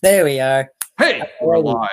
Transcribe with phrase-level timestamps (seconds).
[0.00, 0.70] There we are.
[0.96, 1.88] Hey, we're live.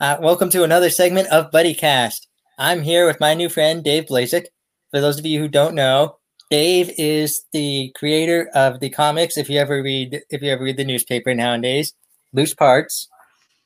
[0.00, 2.26] Uh, welcome to another segment of BuddyCast.
[2.56, 4.46] I'm here with my new friend Dave Blazek.
[4.90, 6.16] For those of you who don't know,
[6.50, 9.36] Dave is the creator of the comics.
[9.36, 11.92] If you ever read, if you ever read the newspaper nowadays,
[12.32, 13.08] Loose Parts.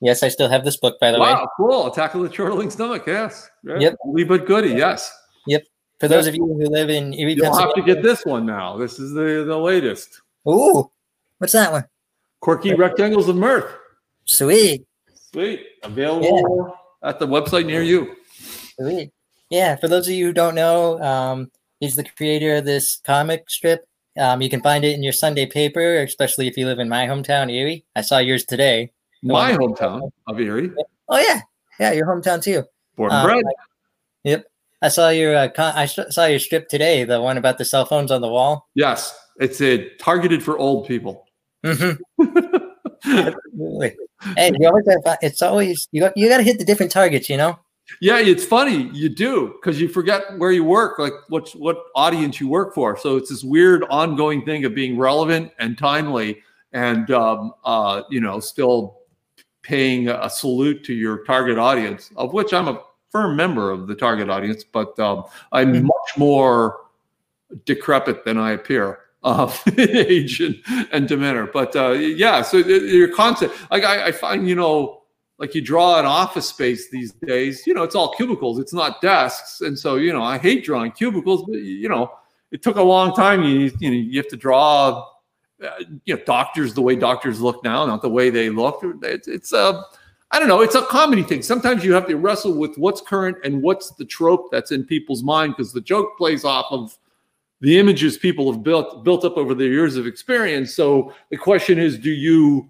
[0.01, 1.49] Yes, I still have this book, by the wow, way.
[1.57, 1.87] cool.
[1.87, 3.05] Attack of the Chortling Stomach.
[3.07, 3.49] Yes.
[3.63, 3.95] Yep.
[4.05, 4.71] Only but goody.
[4.71, 5.09] Yes.
[5.47, 5.63] Yep.
[6.01, 8.77] For those of you who live in Erie, You'll have to get this one now.
[8.77, 10.21] This is the the latest.
[10.49, 10.91] Ooh,
[11.39, 11.85] what's that one?
[12.43, 13.73] Quirky Rectangles of Mirth.
[14.27, 14.85] Sweet,
[15.33, 15.65] Sweet.
[15.85, 18.15] Available at the website near you.
[18.79, 19.11] sweet.
[19.51, 23.49] Yeah, for those of you who don't know, um, he's the creator of this comic
[23.51, 23.87] strip.
[24.19, 27.07] Um, you can find it in your Sunday paper, especially if you live in my
[27.07, 27.85] hometown, Erie.
[27.97, 28.91] I saw yours today.
[29.23, 30.71] My hometown of Erie.
[31.09, 31.41] Oh yeah,
[31.79, 32.65] yeah, your hometown too.
[32.97, 33.45] Born and Um, bred.
[34.25, 34.45] Yep.
[34.83, 37.85] I saw your uh, con- I saw your strip today, the one about the cell
[37.87, 38.69] phones on the wall.
[38.75, 39.17] Yes.
[39.39, 41.25] It's a targeted for old people.
[41.65, 42.57] Mm-hmm.
[43.05, 43.97] Absolutely.
[44.37, 47.29] Hey, you always have, it's always you got you got to hit the different targets,
[47.29, 47.59] you know.
[48.01, 52.41] Yeah, it's funny you do because you forget where you work, like what what audience
[52.41, 52.97] you work for.
[52.97, 58.21] So it's this weird ongoing thing of being relevant and timely, and um, uh, you
[58.21, 58.99] know, still
[59.63, 63.95] paying a salute to your target audience, of which I'm a firm member of the
[63.95, 65.83] target audience, but um, I'm Mhm.
[65.83, 66.81] much more
[67.67, 69.01] decrepit than I appear.
[69.25, 72.43] Uh, age and, and demeanor, but uh, yeah.
[72.43, 75.03] So your concept, like I, I find, you know,
[75.39, 79.01] like you draw an office space these days, you know, it's all cubicles, it's not
[79.01, 79.61] desks.
[79.61, 82.13] And so, you know, I hate drawing cubicles, but you know,
[82.53, 83.43] it took a long time.
[83.43, 85.09] You, you know, you have to draw,
[85.63, 85.71] uh,
[86.05, 88.81] you know, doctors the way doctors look now, not the way they look.
[89.03, 89.85] It's, it's a,
[90.31, 91.43] I don't know, it's a comedy thing.
[91.43, 95.23] Sometimes you have to wrestle with what's current and what's the trope that's in people's
[95.23, 96.97] mind because the joke plays off of
[97.63, 100.75] the images people have built built up over their years of experience.
[100.75, 102.69] So the question is, do you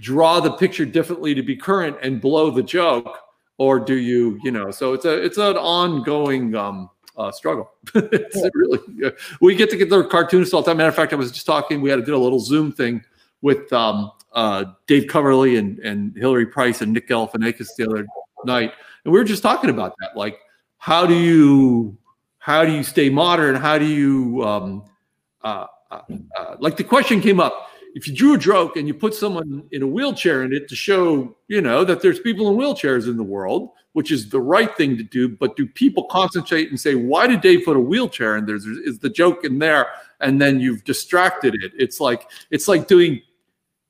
[0.00, 3.18] draw the picture differently to be current and blow the joke
[3.58, 8.36] or do you you know so it's a it's an ongoing um uh, struggle it's
[8.36, 8.48] Yeah.
[8.54, 9.10] really yeah.
[9.40, 11.46] we get to get the cartoonists all the time matter of fact i was just
[11.46, 13.04] talking we had to do a little zoom thing
[13.42, 18.06] with um uh dave coverly and and hilary price and nick galifianakis the other
[18.44, 18.72] night
[19.04, 20.38] and we were just talking about that like
[20.78, 21.96] how do you
[22.42, 24.84] how do you stay modern how do you um
[25.44, 26.00] uh, uh,
[26.38, 29.64] uh, like the question came up if you drew a joke and you put someone
[29.70, 33.16] in a wheelchair in it to show, you know, that there's people in wheelchairs in
[33.16, 36.94] the world, which is the right thing to do, but do people concentrate and say,
[36.94, 38.56] why did Dave put a wheelchair in there?
[38.56, 39.88] Is the joke in there?
[40.20, 41.72] And then you've distracted it.
[41.76, 43.20] It's like it's like doing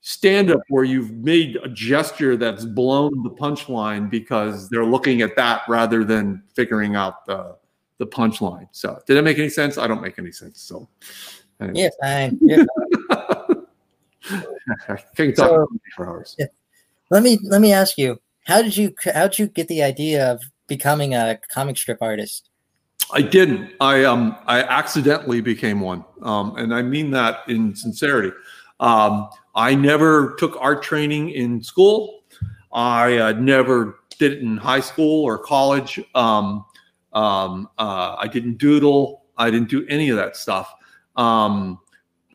[0.01, 5.37] stand up where you've made a gesture that's blown the punchline because they're looking at
[5.37, 7.57] that rather than figuring out the
[8.03, 8.67] the punchline.
[8.73, 9.79] So did it make any sense?
[9.79, 10.61] I don't make any sense.
[10.61, 10.89] So
[11.61, 11.81] anyway.
[11.83, 12.39] Yeah, fine.
[14.29, 14.37] Yeah.
[14.89, 16.37] I can talk So- for hours.
[17.11, 20.31] let me let me ask you, how did you how did you get the idea
[20.33, 22.49] of becoming a comic strip artist?
[23.13, 23.73] I didn't.
[23.81, 28.33] I um I accidentally became one, um, and I mean that in sincerity.
[28.81, 32.23] Um, I never took art training in school.
[32.73, 36.01] I uh, never did it in high school or college.
[36.15, 36.65] Um,
[37.13, 39.25] um, uh, I didn't doodle.
[39.37, 40.75] I didn't do any of that stuff.
[41.17, 41.79] Um,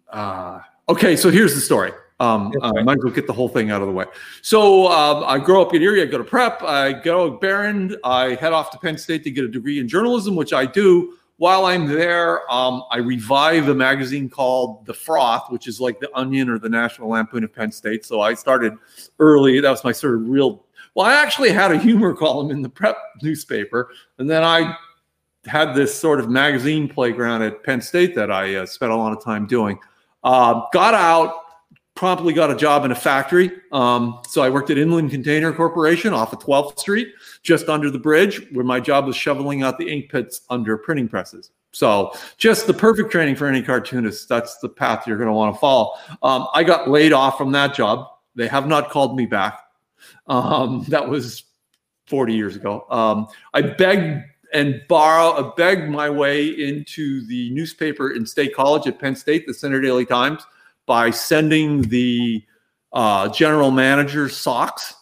[0.09, 1.91] uh, okay, so here's the story.
[2.19, 4.05] Um, uh, might as well get the whole thing out of the way.
[4.41, 6.01] So um, I grow up in Erie.
[6.01, 6.63] I go to prep.
[6.63, 7.95] I go to Behrend.
[8.03, 11.13] I head off to Penn State to get a degree in journalism, which I do.
[11.37, 16.09] While I'm there, um, I revive a magazine called The Froth, which is like the
[16.17, 18.03] Onion or the National Lampoon of Penn State.
[18.03, 18.73] So I started
[19.19, 19.59] early.
[19.59, 20.65] That was my sort of real.
[20.97, 24.75] Well, I actually had a humor column in the prep newspaper, and then I
[25.45, 29.15] had this sort of magazine playground at Penn State that I uh, spent a lot
[29.15, 29.77] of time doing.
[30.23, 31.35] Uh, got out,
[31.93, 33.51] promptly got a job in a factory.
[33.71, 37.09] Um, so I worked at Inland Container Corporation off of 12th Street,
[37.43, 41.07] just under the bridge, where my job was shoveling out the ink pits under printing
[41.07, 41.51] presses.
[41.73, 44.27] So just the perfect training for any cartoonist.
[44.29, 45.93] That's the path you're going to want to follow.
[46.23, 48.07] Um, I got laid off from that job.
[48.33, 49.61] They have not called me back.
[50.27, 51.43] Um, that was
[52.07, 52.85] 40 years ago.
[52.89, 58.99] Um, I begged and borrow, begged my way into the newspaper in State College at
[58.99, 60.45] Penn State, the Centre Daily Times,
[60.85, 62.43] by sending the
[62.93, 64.95] uh, general manager socks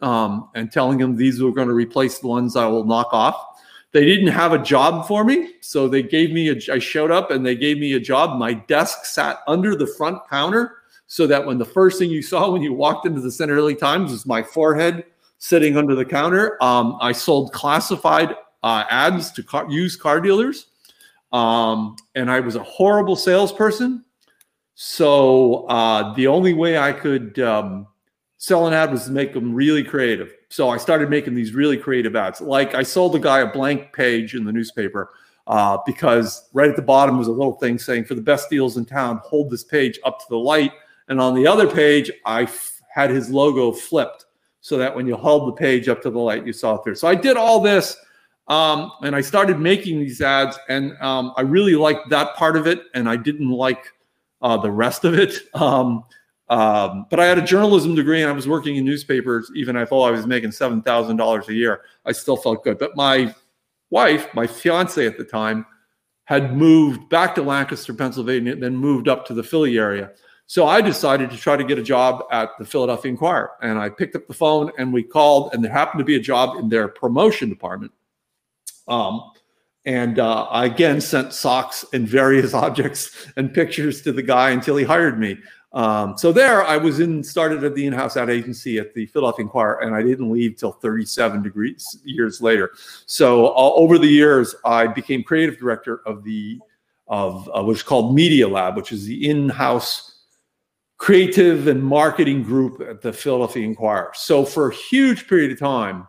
[0.00, 3.44] um, and telling him these were going to replace the ones I will knock off.
[3.92, 6.56] They didn't have a job for me, so they gave me a.
[6.72, 8.38] I showed up and they gave me a job.
[8.38, 10.76] My desk sat under the front counter,
[11.12, 13.74] so that when the first thing you saw when you walked into the Centre Daily
[13.74, 15.04] Times was my forehead
[15.36, 16.56] sitting under the counter.
[16.64, 20.68] Um, I sold classified uh, ads to car, used car dealers,
[21.30, 24.06] um, and I was a horrible salesperson.
[24.74, 27.88] So uh, the only way I could um,
[28.38, 30.32] sell an ad was to make them really creative.
[30.48, 32.40] So I started making these really creative ads.
[32.40, 35.10] Like I sold the guy a blank page in the newspaper
[35.46, 38.78] uh, because right at the bottom was a little thing saying, for the best deals
[38.78, 40.72] in town, hold this page up to the light.
[41.12, 42.48] And on the other page, I
[42.90, 44.24] had his logo flipped
[44.62, 46.94] so that when you held the page up to the light, you saw it there.
[46.94, 47.94] So I did all this.
[48.48, 52.66] Um, and I started making these ads, and um, I really liked that part of
[52.66, 53.92] it, and I didn't like
[54.40, 55.34] uh, the rest of it.
[55.54, 56.04] Um,
[56.48, 59.50] um, but I had a journalism degree and I was working in newspapers.
[59.54, 62.78] Even I thought I was making seven thousand dollars a year, I still felt good.
[62.78, 63.34] But my
[63.90, 65.64] wife, my fiance at the time,
[66.24, 70.10] had moved back to Lancaster, Pennsylvania, and then moved up to the Philly area.
[70.52, 73.88] So I decided to try to get a job at the Philadelphia Inquirer, and I
[73.88, 76.68] picked up the phone and we called, and there happened to be a job in
[76.68, 77.90] their promotion department.
[78.86, 79.32] Um,
[79.86, 84.76] and uh, I again sent socks and various objects and pictures to the guy until
[84.76, 85.38] he hired me.
[85.72, 89.46] Um, so there, I was in started at the in-house ad agency at the Philadelphia
[89.46, 92.72] Inquirer, and I didn't leave till 37 degrees years later.
[93.06, 96.60] So uh, over the years, I became creative director of the
[97.08, 100.11] of uh, what's called Media Lab, which is the in-house
[101.02, 104.12] creative and marketing group at the Philadelphia Inquirer.
[104.14, 106.06] So for a huge period of time,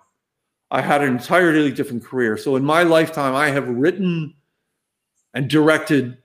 [0.70, 2.38] I had an entirely different career.
[2.38, 4.36] So in my lifetime, I have written
[5.34, 6.20] and directed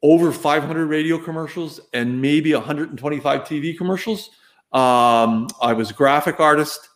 [0.00, 4.30] over 500 radio commercials and maybe 125 TV commercials.
[4.70, 6.88] Um, I was a graphic artist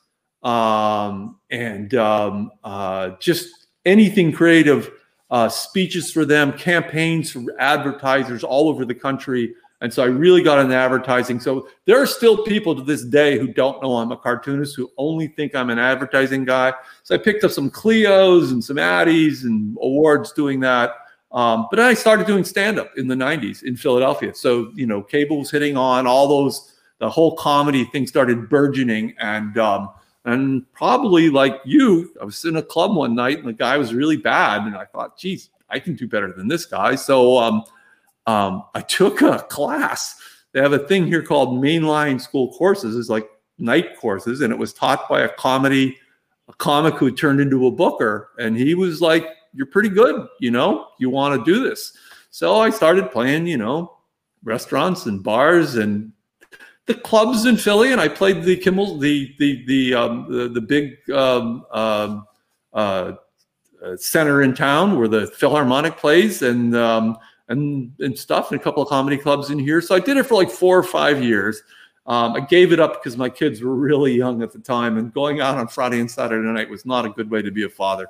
[0.45, 4.89] um, and um, uh, just anything creative,
[5.33, 9.53] uh, speeches for them, campaigns for advertisers all over the country.
[9.83, 11.41] And so I really got into advertising.
[11.41, 14.91] So there are still people to this day who don't know I'm a cartoonist, who
[14.99, 16.75] only think I'm an advertising guy.
[17.03, 20.97] So I picked up some Clios and some Addies and awards doing that.
[21.33, 24.35] Um, but then I started doing stand up in the 90s in Philadelphia.
[24.35, 29.15] So, you know, cable was hitting on, all those, the whole comedy thing started burgeoning.
[29.19, 29.89] And, um,
[30.27, 33.95] and probably like you, I was in a club one night and the guy was
[33.95, 34.63] really bad.
[34.63, 36.97] And I thought, geez, I can do better than this guy.
[36.97, 37.65] So um,
[38.31, 40.17] um, I took a class.
[40.53, 42.97] They have a thing here called mainline school courses.
[42.97, 43.29] It's like
[43.59, 44.41] night courses.
[44.41, 45.99] And it was taught by a comedy,
[46.49, 48.31] a comic who turned into a booker.
[48.39, 51.97] And he was like, you're pretty good, you know, you want to do this.
[52.31, 53.97] So I started playing, you know,
[54.45, 56.13] restaurants and bars and
[56.87, 60.61] the clubs in Philly, and I played the Kimmel, the the the um, the, the
[60.61, 62.27] big um, um
[62.73, 63.13] uh,
[63.85, 67.17] uh, center in town where the Philharmonic plays, and um,
[67.51, 69.83] and and stuff, and a couple of comedy clubs in here.
[69.83, 71.63] So I did it for like four or five years.
[72.07, 75.13] Um, I gave it up because my kids were really young at the time, and
[75.13, 77.69] going out on Friday and Saturday night was not a good way to be a
[77.69, 78.07] father.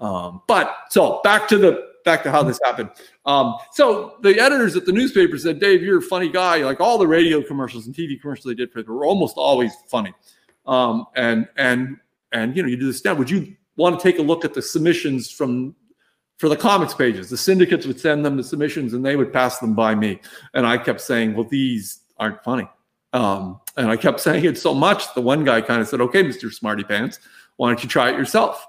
[0.00, 2.90] Um, but so back to the back to how this happened.
[3.26, 6.64] Um, so the editors at the newspaper said, "Dave, you're a funny guy.
[6.64, 10.14] Like all the radio commercials and TV commercials they did for were almost always funny."
[10.66, 11.98] Um, and and
[12.32, 13.14] and you know, you do this now.
[13.14, 15.74] Would you want to take a look at the submissions from
[16.38, 17.30] for the comics pages?
[17.30, 20.20] The syndicates would send them the submissions, and they would pass them by me.
[20.54, 22.68] And I kept saying, "Well, these aren't funny."
[23.12, 25.14] Um, and I kept saying it so much.
[25.14, 27.20] The one guy kind of said, "Okay, Mister Smarty Pants,
[27.56, 28.66] why don't you try it yourself?"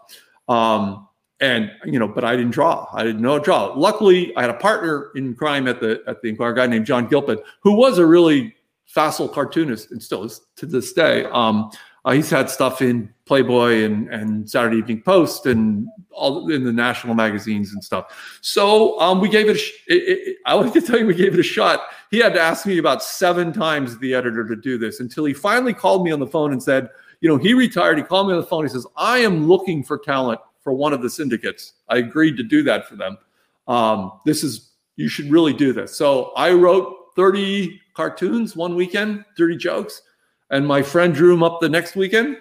[0.47, 1.07] Um,
[1.39, 2.89] and you know, but I didn't draw.
[2.93, 3.73] I didn't know draw.
[3.75, 7.07] Luckily, I had a partner in crime at the at the Inquirer, guy named John
[7.07, 8.55] Gilpin, who was a really
[8.85, 11.25] facile cartoonist and still is to this day.
[11.25, 11.71] Um,
[12.05, 16.73] uh, he's had stuff in Playboy and, and Saturday Evening Post and all in the
[16.73, 18.39] national magazines and stuff.
[18.41, 21.33] So um, we gave it, sh- it, it, I like to tell you, we gave
[21.33, 21.81] it a shot.
[22.09, 25.33] He had to ask me about seven times the editor to do this until he
[25.33, 26.89] finally called me on the phone and said,
[27.21, 27.97] you know, he retired.
[27.97, 28.63] He called me on the phone.
[28.63, 31.73] He says, I am looking for talent for one of the syndicates.
[31.89, 33.17] I agreed to do that for them.
[33.67, 35.95] Um, this is, you should really do this.
[35.95, 40.01] So I wrote 30 cartoons one weekend, 30 jokes,
[40.49, 42.37] and my friend drew him up the next weekend.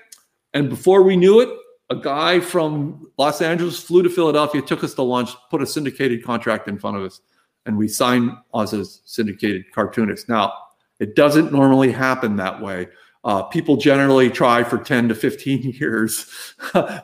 [0.55, 1.51] And before we knew it,
[1.91, 6.25] a guy from Los Angeles flew to Philadelphia, took us to lunch, put a syndicated
[6.25, 7.21] contract in front of us,
[7.67, 10.29] and we signed us as syndicated cartoonists.
[10.29, 10.53] Now,
[11.01, 12.89] it doesn't normally happen that way.
[13.25, 16.55] Uh, people generally try for 10 to 15 years.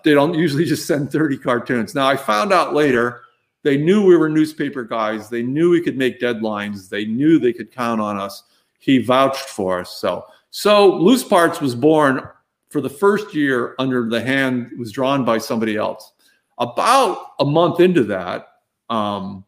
[0.04, 1.94] they don't usually just send 30 cartoons.
[1.94, 3.22] Now, I found out later
[3.62, 5.28] they knew we were newspaper guys.
[5.28, 6.88] They knew we could make deadlines.
[6.88, 8.42] They knew they could count on us.
[8.78, 9.90] He vouched for us.
[9.90, 12.22] So, so Loose Parts was born
[12.70, 16.12] for the first year under the hand was drawn by somebody else.
[16.58, 18.46] About a month into that,
[18.88, 19.44] um,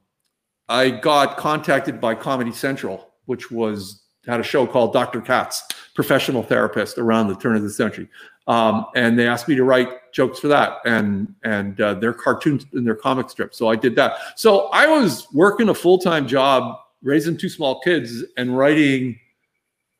[0.68, 5.20] I got contacted by Comedy Central, which was had a show called Dr.
[5.20, 5.62] Katz,
[5.94, 8.08] professional therapist around the turn of the century.
[8.48, 12.66] Um, and they asked me to write jokes for that and and uh, their cartoons
[12.72, 13.56] and their comic strips.
[13.56, 14.16] So I did that.
[14.34, 19.20] So I was working a full time job, raising two small kids, and writing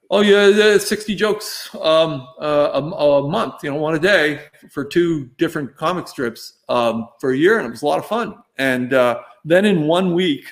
[0.09, 3.65] Oh yeah, sixty jokes um, uh, a, a, month.
[3.65, 7.67] You know, one a day for two different comic strips um, for a year, and
[7.67, 8.37] it was a lot of fun.
[8.57, 10.45] And uh, then in one week,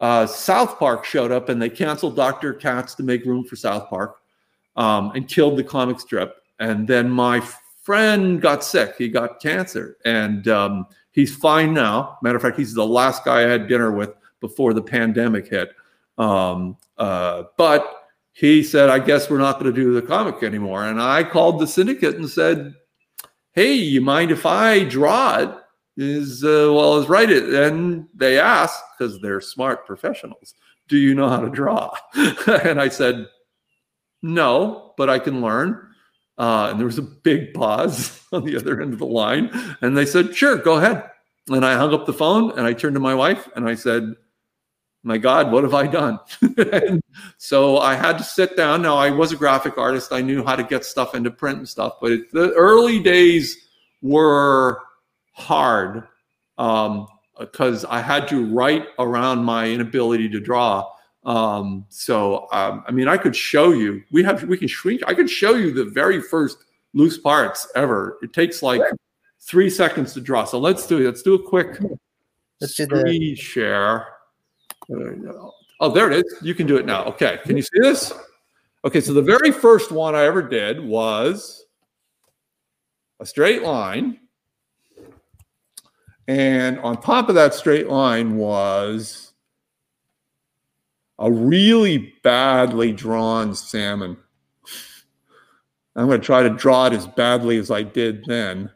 [0.00, 3.88] uh, South Park showed up, and they canceled Doctor Katz to make room for South
[3.88, 4.18] Park,
[4.76, 6.36] um, and killed the comic strip.
[6.58, 7.40] And then my
[7.82, 12.18] friend got sick; he got cancer, and um, he's fine now.
[12.20, 15.70] Matter of fact, he's the last guy I had dinner with before the pandemic hit.
[16.18, 18.05] Um, uh, but
[18.36, 20.84] he said, I guess we're not going to do the comic anymore.
[20.84, 22.74] And I called the syndicate and said,
[23.54, 25.48] Hey, you mind if I draw it
[25.98, 27.48] as uh, well as write it?
[27.54, 30.52] And they asked, because they're smart professionals,
[30.86, 31.96] Do you know how to draw?
[32.62, 33.26] and I said,
[34.20, 35.88] No, but I can learn.
[36.36, 39.48] Uh, and there was a big pause on the other end of the line.
[39.80, 41.04] And they said, Sure, go ahead.
[41.48, 44.14] And I hung up the phone and I turned to my wife and I said,
[45.06, 46.18] my God, what have I done?
[47.38, 48.82] so I had to sit down.
[48.82, 50.12] Now, I was a graphic artist.
[50.12, 53.68] I knew how to get stuff into print and stuff, but it, the early days
[54.02, 54.82] were
[55.30, 56.08] hard
[56.56, 60.90] because um, I had to write around my inability to draw.
[61.24, 65.14] Um, so, um, I mean, I could show you, we have, we can shrink, I
[65.14, 66.58] could show you the very first
[66.94, 68.18] loose parts ever.
[68.22, 68.82] It takes like
[69.40, 70.46] three seconds to draw.
[70.46, 71.04] So let's do it.
[71.04, 71.78] Let's do a quick
[72.60, 74.15] let's screen do the- share.
[74.90, 76.38] Oh, there it is.
[76.42, 77.04] You can do it now.
[77.04, 77.38] Okay.
[77.44, 78.12] Can you see this?
[78.84, 79.00] Okay.
[79.00, 81.66] So the very first one I ever did was
[83.20, 84.20] a straight line.
[86.28, 89.32] And on top of that straight line was
[91.18, 94.16] a really badly drawn salmon.
[95.94, 98.70] I'm going to try to draw it as badly as I did then.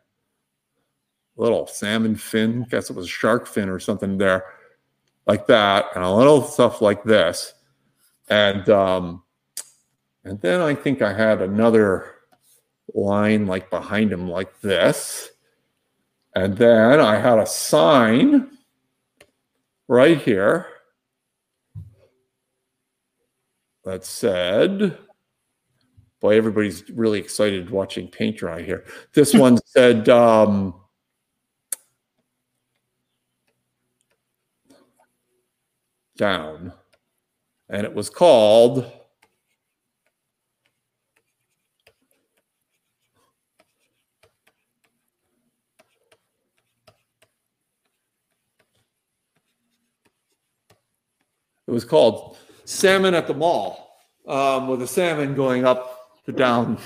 [1.36, 4.44] Little salmon fin, guess it was a shark fin or something there
[5.30, 7.54] like that, and a little stuff like this.
[8.28, 9.22] And um,
[10.24, 12.16] and then I think I had another
[12.94, 15.30] line like behind him like this.
[16.34, 18.50] And then I had a sign
[19.86, 20.66] right here
[23.84, 24.98] that said,
[26.20, 28.84] boy, everybody's really excited watching paint dry here.
[29.12, 30.74] This one said, um,
[36.20, 36.70] down.
[37.70, 38.90] And it was called
[51.66, 53.94] It was called Salmon at the Mall,
[54.26, 56.78] um, with a salmon going up the down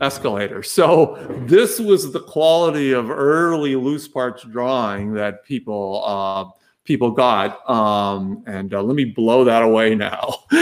[0.00, 0.62] escalator.
[0.62, 7.68] So this was the quality of early loose parts drawing that people uh, people got.
[7.68, 10.44] Um, and uh, let me blow that away now.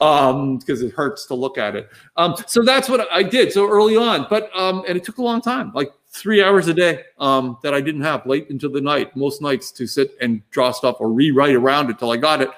[0.00, 3.68] um because it hurts to look at it um so that's what i did so
[3.68, 7.02] early on but um and it took a long time like three hours a day
[7.18, 10.70] um that i didn't have late into the night most nights to sit and draw
[10.70, 12.50] stuff or rewrite around it till i got it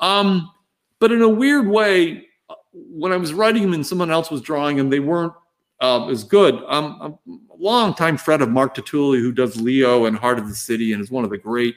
[0.00, 0.50] um
[0.98, 2.26] but in a weird way
[2.72, 5.32] when i was writing them and someone else was drawing them they weren't
[5.80, 10.16] uh, as good um I'm a longtime friend of mark Tatulli, who does Lio and
[10.16, 11.74] heart of the city and is one of the great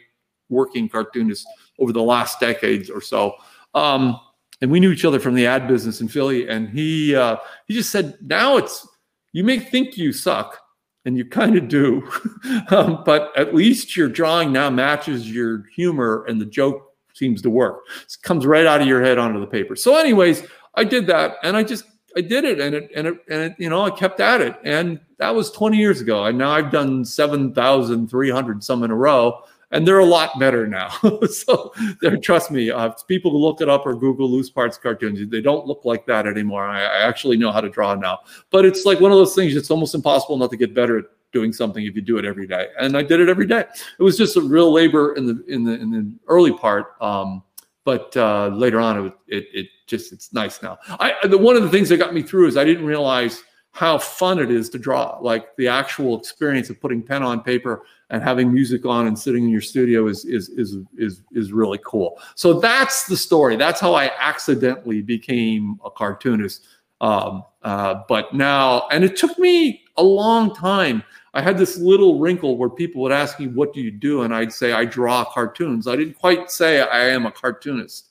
[0.50, 1.46] working cartoonists
[1.80, 3.36] over the last decades or so
[3.74, 4.20] um
[4.62, 6.48] and we knew each other from the ad business in Philly.
[6.48, 7.38] And he uh,
[7.68, 8.88] he just said, now it's
[9.34, 10.60] you may think you suck,
[11.06, 12.10] and you kind of do,
[12.70, 17.50] um, but at least your drawing now matches your humor, and the joke seems to
[17.50, 17.82] work.
[18.04, 19.76] It comes right out of your head onto the paper.
[19.76, 20.44] So, anyways,
[20.76, 21.84] I did that, and I just
[22.18, 24.56] I did it, and it and it and it, you know I kept at it,
[24.64, 29.44] and that was 20 years ago, and now I've done 7,300 some in a row
[29.72, 30.90] and they're a lot better now.
[31.30, 35.20] so there, trust me, uh, people who look it up or Google loose parts cartoons,
[35.30, 36.66] they don't look like that anymore.
[36.66, 38.20] I, I, actually know how to draw now,
[38.50, 39.56] but it's like one of those things.
[39.56, 42.48] It's almost impossible not to get better at doing something if you do it every
[42.48, 42.68] day.
[42.80, 43.66] And I did it every day.
[44.00, 47.44] It was just a real labor in the in the in the early part, um,
[47.88, 50.78] but uh, later on, it, it, it just it's nice now.
[51.00, 53.98] I the, one of the things that got me through is I didn't realize how
[53.98, 55.18] fun it is to draw.
[55.22, 59.46] Like the actual experience of putting pen on paper and having music on and sitting
[59.46, 62.20] in your studio is is is is is really cool.
[62.36, 63.56] So that's the story.
[63.56, 66.68] That's how I accidentally became a cartoonist.
[67.00, 71.04] Um, uh, but now, and it took me a long time.
[71.38, 74.34] I had this little wrinkle where people would ask me, "What do you do?" and
[74.34, 78.08] I'd say, "I draw cartoons." I didn't quite say I am a cartoonist.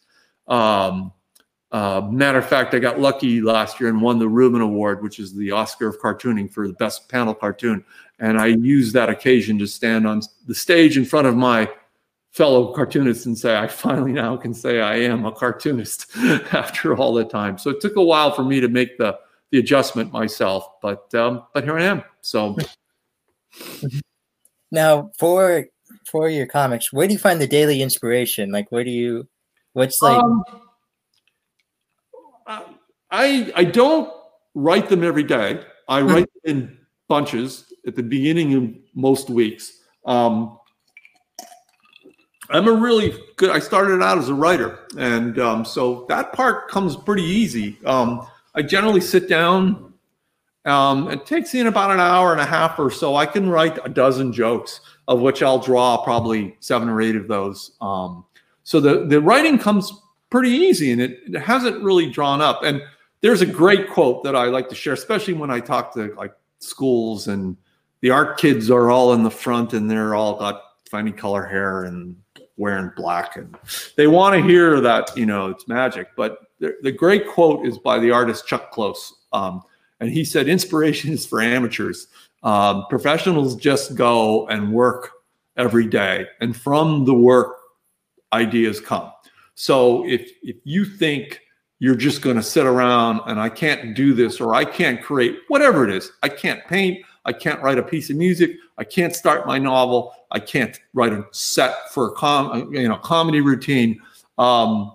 [0.47, 1.13] Um,
[1.73, 5.19] uh, matter of fact, I got lucky last year and won the Reuben Award, which
[5.19, 7.85] is the Oscar of cartooning for the best panel cartoon.
[8.21, 11.69] And I used that occasion to stand on the stage in front of my
[12.31, 16.17] fellow cartoonists and say, I finally now can say I am a cartoonist
[16.53, 17.59] after all the time.
[17.59, 19.19] So it took a while for me to make the
[19.51, 22.03] the adjustment myself, but um, but here I am.
[22.21, 22.57] So
[24.71, 25.67] now for
[26.11, 28.51] for your comics, where do you find the daily inspiration?
[28.51, 29.29] Like, where do you?
[29.73, 30.23] What's like?
[30.23, 30.45] Um,
[33.11, 34.13] I I don't
[34.55, 35.61] write them every day.
[35.89, 36.09] I hmm.
[36.09, 39.73] write them in bunches at the beginning of most weeks.
[40.05, 40.59] Um,
[42.51, 43.51] I'm a really good.
[43.51, 47.79] I started out as a writer, and um, so that part comes pretty easy.
[47.85, 49.95] Um, I generally sit down.
[50.67, 53.17] Um, it takes me about an hour and a half or so.
[53.17, 57.29] I can write a dozen jokes, of which I'll draw probably seven or eight of
[57.29, 57.73] those.
[57.81, 58.25] Um,
[58.65, 59.93] so the the writing comes
[60.29, 62.65] pretty easy, and it, it hasn't really drawn up.
[62.65, 62.83] And
[63.21, 66.35] there's a great quote that I like to share, especially when I talk to like
[66.59, 67.57] schools and
[68.01, 71.85] the art kids are all in the front and they're all got funny color hair
[71.85, 72.17] and
[72.57, 73.55] wearing black and
[73.97, 77.77] they want to hear that you know it's magic but the, the great quote is
[77.77, 79.63] by the artist chuck close um,
[80.01, 82.09] and he said inspiration is for amateurs
[82.43, 85.11] um, professionals just go and work
[85.57, 87.57] every day and from the work
[88.33, 89.11] ideas come
[89.55, 91.41] so if if you think
[91.79, 95.39] you're just going to sit around and i can't do this or i can't create
[95.49, 98.53] whatever it is i can't paint I can't write a piece of music.
[98.79, 100.15] I can't start my novel.
[100.31, 104.01] I can't write a set for a com, you know, comedy routine.
[104.39, 104.93] Um,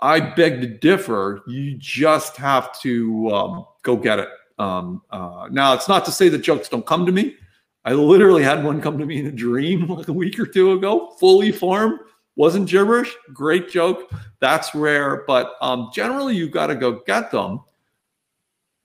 [0.00, 1.42] I beg to differ.
[1.46, 4.28] You just have to um, go get it.
[4.58, 7.36] Um, uh, now, it's not to say that jokes don't come to me.
[7.84, 10.72] I literally had one come to me in a dream like a week or two
[10.72, 11.98] ago, fully formed,
[12.36, 13.14] wasn't gibberish.
[13.32, 14.10] Great joke.
[14.40, 17.60] That's rare, but um, generally you've got to go get them.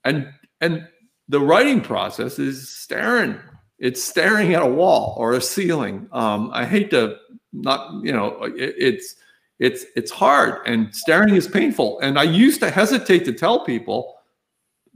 [0.04, 0.28] And
[0.60, 0.86] and
[1.28, 3.38] the writing process is staring.
[3.78, 6.08] It's staring at a wall or a ceiling.
[6.12, 7.16] Um, I hate to
[7.52, 9.16] not, you know, it, it's
[9.58, 12.00] it's it's hard and staring is painful.
[12.00, 14.17] And I used to hesitate to tell people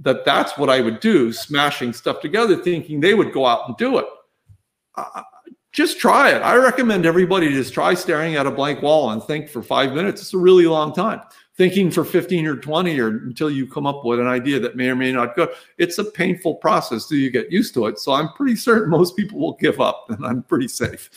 [0.02, 3.76] that that's what I would do, smashing stuff together, thinking they would go out and
[3.76, 4.06] do it.
[4.94, 5.22] Uh,
[5.72, 6.40] just try it.
[6.42, 10.20] I recommend everybody just try staring at a blank wall and think for five minutes.
[10.20, 11.22] It's a really long time
[11.56, 14.88] thinking for 15 or 20 or until you come up with an idea that may
[14.88, 15.48] or may not go.
[15.78, 17.98] It's a painful process till you get used to it.
[17.98, 21.10] So I'm pretty certain most people will give up and I'm pretty safe.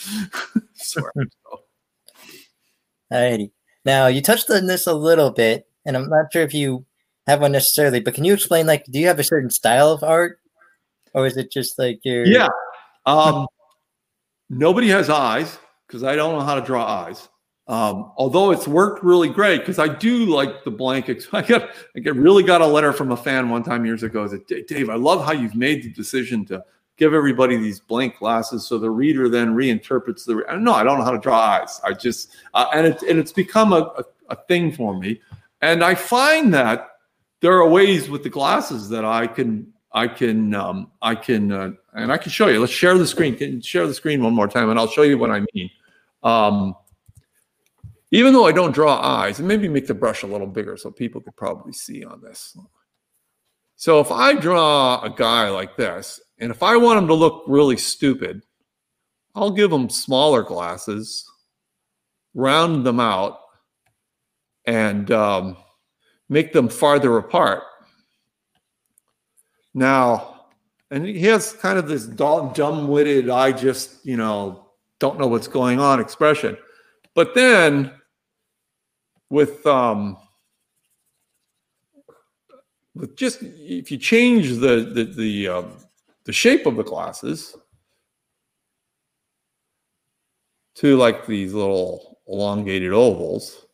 [0.74, 1.02] so.
[3.12, 3.52] Alrighty.
[3.86, 6.86] Now you touched on this a little bit, and I'm not sure if you
[7.28, 10.04] have one necessarily, but can you explain like do you have a certain style of
[10.04, 10.40] art?
[11.14, 12.50] Or is it just like your Yeah.
[13.06, 13.48] Um
[14.50, 15.58] nobody has eyes
[15.88, 17.30] because I don't know how to draw eyes.
[17.68, 21.10] Um, although it's worked really great because I do like the blank.
[21.34, 24.28] I got I get really got a letter from a fan one time years ago.
[24.28, 26.64] That Dave, I love how you've made the decision to
[26.98, 30.36] give everybody these blank glasses so the reader then reinterprets the.
[30.60, 31.82] No, I don't know how to draw eyes.
[31.84, 35.20] I just uh, and it and it's become a, a, a thing for me,
[35.62, 36.90] and I find that
[37.46, 41.72] there are ways with the glasses that I can I can um, I can uh,
[41.94, 42.60] and I can show you.
[42.60, 43.36] Let's share the screen.
[43.36, 45.70] Can share the screen one more time, and I'll show you what I mean.
[46.24, 46.76] Um,
[48.10, 50.90] even though I don't draw eyes, and maybe make the brush a little bigger so
[50.90, 52.58] people could probably see on this.
[53.76, 57.44] So if I draw a guy like this, and if I want him to look
[57.46, 58.42] really stupid,
[59.36, 61.30] I'll give him smaller glasses,
[62.34, 63.38] round them out,
[64.66, 65.58] and um,
[66.30, 67.64] make them farther apart.
[69.74, 70.46] Now,
[70.92, 75.80] and he has kind of this dumb-witted, I just, you know, don't know what's going
[75.80, 76.58] on expression.
[77.14, 77.92] But then
[79.30, 80.18] with um,
[82.94, 85.72] with just if you change the the the, um,
[86.24, 87.56] the shape of the glasses
[90.76, 93.65] to like these little elongated ovals.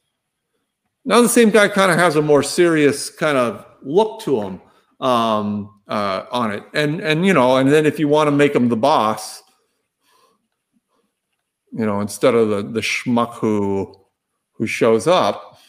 [1.04, 4.62] Now the same guy kind of has a more serious kind of look to him
[5.00, 8.56] um, uh, on it, and and you know, and then if you want to make
[8.56, 9.42] him the boss,
[11.72, 13.96] you know, instead of the the schmuck who
[14.54, 15.60] who shows up,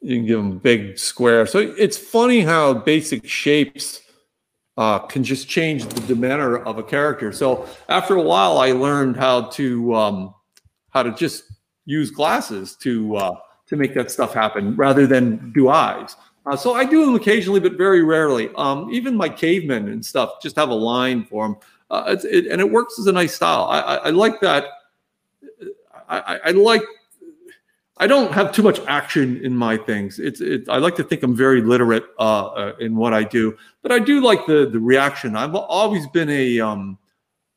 [0.00, 1.46] you can give them big square.
[1.46, 4.00] So it's funny how basic shapes
[4.78, 7.32] uh, can just change the demeanor of a character.
[7.32, 10.34] So after a while, I learned how to um,
[10.90, 11.44] how to just
[11.84, 13.34] use glasses to uh,
[13.66, 16.16] to make that stuff happen rather than do eyes.
[16.44, 18.50] Uh, so I do them occasionally, but very rarely.
[18.56, 21.56] Um, even my cavemen and stuff just have a line for them
[21.92, 23.64] uh, it, and it works as a nice style.
[23.64, 24.64] I, I, I like that.
[26.08, 26.82] I, I, like.
[27.98, 30.18] I don't have too much action in my things.
[30.18, 30.40] It's.
[30.40, 33.92] It, I like to think I'm very literate uh, uh, in what I do, but
[33.92, 35.36] I do like the the reaction.
[35.36, 36.98] I've always been a um,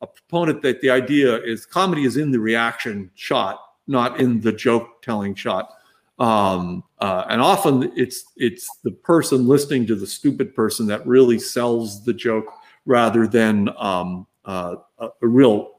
[0.01, 3.57] a proponent that the idea is comedy is in the reaction shot,
[3.88, 5.69] not in the joke telling shot.
[6.17, 11.39] Um, uh, and often it's it's the person listening to the stupid person that really
[11.39, 12.54] sells the joke
[12.86, 15.71] rather than um, uh, a, a, real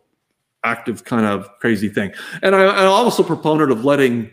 [0.63, 2.13] active kind of crazy thing.
[2.43, 4.31] And I, I'm also a proponent of letting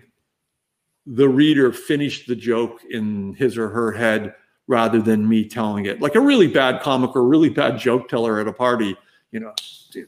[1.06, 4.34] the reader finish the joke in his or her head
[4.68, 6.02] rather than me telling it.
[6.02, 8.96] Like a really bad comic or a really bad joke teller at a party,
[9.34, 9.54] you know,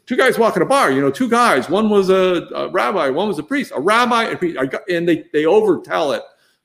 [0.05, 3.09] two guys walk in a bar, you know, two guys, one was a, a rabbi,
[3.09, 4.57] one was a priest, a rabbi and, priest,
[4.87, 6.21] and they, they overtell it.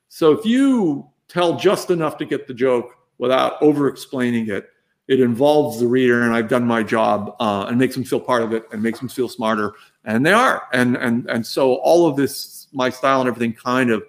[0.09, 4.69] So if you tell just enough to get the joke without over explaining it,
[5.07, 8.43] it involves the reader and I've done my job uh, and makes them feel part
[8.43, 9.73] of it and makes them feel smarter.
[10.05, 10.67] And they are.
[10.71, 14.03] And, and, and so all of this, my style and everything kind of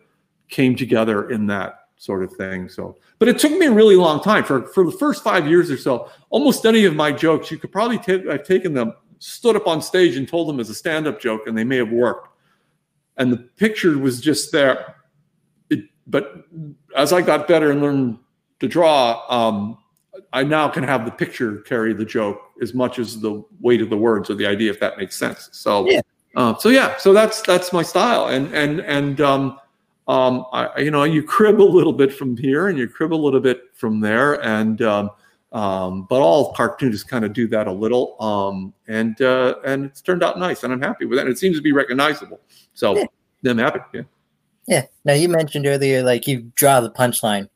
[0.48, 2.68] came together in that sort of thing.
[2.68, 5.70] So, but it took me a really long time for for the first five years
[5.70, 6.10] or so.
[6.30, 8.26] Almost any of my jokes, you could probably take.
[8.26, 11.56] I've taken them, stood up on stage, and told them as a stand-up joke, and
[11.56, 12.28] they may have worked.
[13.18, 14.96] And the picture was just there.
[15.70, 16.44] It, but
[16.96, 18.18] as I got better and learned
[18.58, 19.78] to draw, um,
[20.32, 23.90] I now can have the picture carry the joke as much as the weight of
[23.90, 25.50] the words or the idea, if that makes sense.
[25.52, 26.00] So, yeah.
[26.34, 29.58] Uh, so yeah, so that's that's my style, and and and um,
[30.08, 33.14] um, I, you know, you crib a little bit from here and you crib a
[33.14, 35.10] little bit from there, and um,
[35.52, 40.00] um, but all cartoonists kind of do that a little, um, and uh, and it's
[40.00, 41.22] turned out nice, and I'm happy with it.
[41.22, 42.40] And it seems to be recognizable,
[42.74, 43.50] so yeah.
[43.50, 43.80] I'm happy.
[43.94, 44.02] Yeah.
[44.66, 44.86] Yeah.
[45.04, 47.48] Now you mentioned earlier, like you draw the punchline.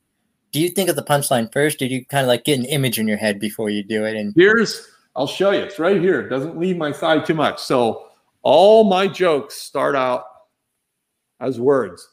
[0.52, 2.98] Do you think of the punchline first, do you kind of like get an image
[2.98, 4.16] in your head before you do it?
[4.16, 5.60] And here's, I'll show you.
[5.60, 6.20] It's right here.
[6.20, 7.60] It doesn't leave my side too much.
[7.60, 8.08] So
[8.42, 10.24] all my jokes start out
[11.40, 12.08] as words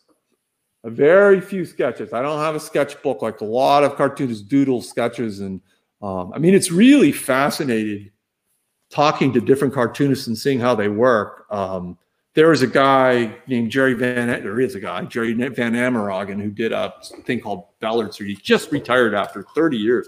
[0.89, 2.13] very few sketches.
[2.13, 5.39] I don't have a sketchbook like a lot of cartoonists doodle sketches.
[5.39, 5.61] And
[6.01, 8.11] um, I mean, it's really fascinating
[8.89, 11.45] talking to different cartoonists and seeing how they work.
[11.49, 11.97] Um,
[12.35, 16.51] there was a guy named Jerry Van, there is a guy, Jerry Van Amerongen, who
[16.51, 16.93] did a
[17.25, 18.17] thing called Ballards.
[18.17, 20.07] He just retired after 30 years.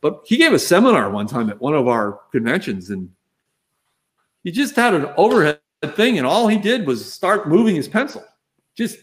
[0.00, 3.10] But he gave a seminar one time at one of our conventions and
[4.44, 5.60] he just had an overhead
[5.94, 8.24] thing and all he did was start moving his pencil.
[8.76, 8.98] Just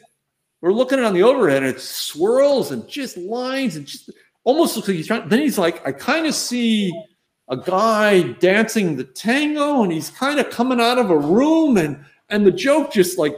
[0.62, 4.10] we're looking at on the overhead and it swirls and just lines and just
[4.44, 5.28] almost looks like he's trying.
[5.30, 6.92] Then he's like, I kind of see
[7.48, 12.04] a guy dancing the tango and he's kind of coming out of a room and
[12.30, 13.36] and the joke just like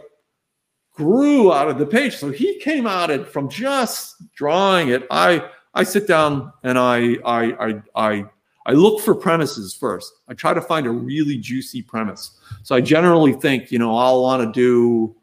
[0.94, 2.18] grew out of the page.
[2.18, 5.08] So he came at it from just drawing it.
[5.10, 8.26] I I sit down and I I I I
[8.66, 10.14] I look for premises first.
[10.28, 12.40] I try to find a really juicy premise.
[12.64, 15.16] So I generally think, you know, I'll want to do,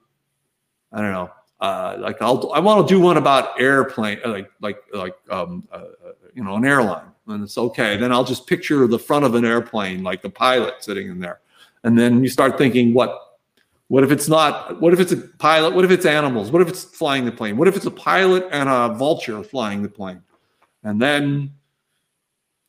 [0.93, 4.51] I don't know, uh, like I'll I want to do one about airplane, uh, like
[4.61, 7.97] like like um, uh, uh, you know an airline, and it's okay.
[7.97, 11.41] Then I'll just picture the front of an airplane, like the pilot sitting in there,
[11.83, 13.21] and then you start thinking, what
[13.89, 14.81] what if it's not?
[14.81, 15.75] What if it's a pilot?
[15.75, 16.53] What if it's animals?
[16.53, 17.57] What if it's flying the plane?
[17.57, 20.23] What if it's a pilot and a vulture flying the plane?
[20.85, 21.55] And then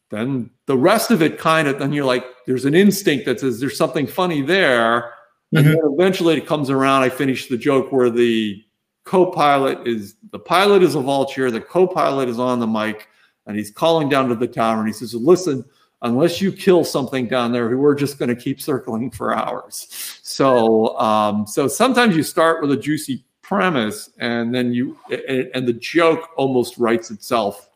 [0.10, 3.60] then the rest of it kind of then you're like there's an instinct that says
[3.60, 5.14] there's something funny there
[5.54, 5.70] and mm-hmm.
[5.70, 8.64] then eventually it comes around i finish the joke where the
[9.10, 13.08] co-pilot is the pilot is a vulture the co-pilot is on the mic
[13.48, 15.66] and he's calling down to the tower and he says listen
[16.04, 20.20] unless you kill something down there we're just going to keep circling for hours.
[20.22, 25.68] So um, so sometimes you start with a juicy premise and then you and, and
[25.68, 27.68] the joke almost writes itself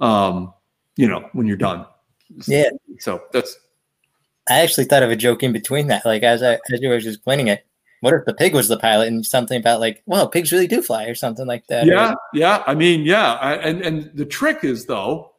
[0.00, 0.52] um,
[0.96, 1.86] you know when you're done.
[2.46, 2.70] Yeah.
[2.98, 3.56] So that's
[4.48, 6.98] i actually thought of a joke in between that like as i as you were
[6.98, 7.64] just explaining it
[8.02, 10.82] what if the pig was the pilot and something about like, well, pigs really do
[10.82, 11.86] fly or something like that?
[11.86, 12.64] Yeah, or, yeah.
[12.66, 13.34] I mean, yeah.
[13.34, 15.32] I, and and the trick is though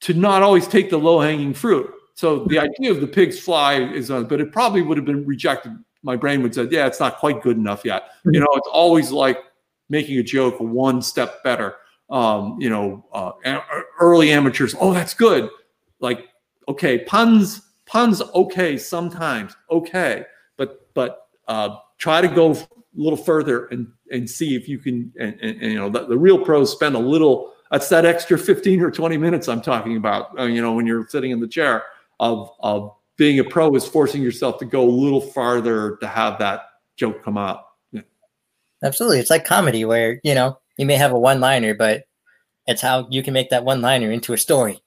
[0.00, 1.90] to not always take the low hanging fruit.
[2.14, 5.24] So the idea of the pigs fly is, uh, but it probably would have been
[5.24, 5.72] rejected.
[6.02, 8.02] My brain would say, yeah, it's not quite good enough yet.
[8.02, 8.34] Mm-hmm.
[8.34, 9.38] You know, it's always like
[9.88, 11.76] making a joke one step better.
[12.10, 13.32] Um, you know, uh,
[13.98, 14.74] early amateurs.
[14.78, 15.48] Oh, that's good.
[16.00, 16.28] Like,
[16.68, 20.24] okay, puns, puns, okay, sometimes, okay,
[20.58, 25.12] but but uh, try to go a little further and and see if you can
[25.18, 28.38] and, and, and you know the, the, real pros spend a little that's that extra
[28.38, 31.48] 15 or 20 minutes i'm talking about uh, you know when you're sitting in the
[31.48, 31.84] chair
[32.20, 36.38] of of being a pro is forcing yourself to go a little farther to have
[36.38, 37.66] that joke come out.
[37.92, 38.02] Yeah.
[38.82, 39.20] absolutely.
[39.20, 42.04] It's like comedy where you know you may have a one liner but
[42.66, 44.80] it's how you can make that one liner into a story.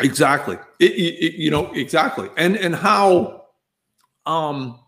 [0.00, 0.58] Exactly.
[0.80, 2.28] It, it, you know exactly.
[2.36, 3.46] And and how
[4.26, 4.80] um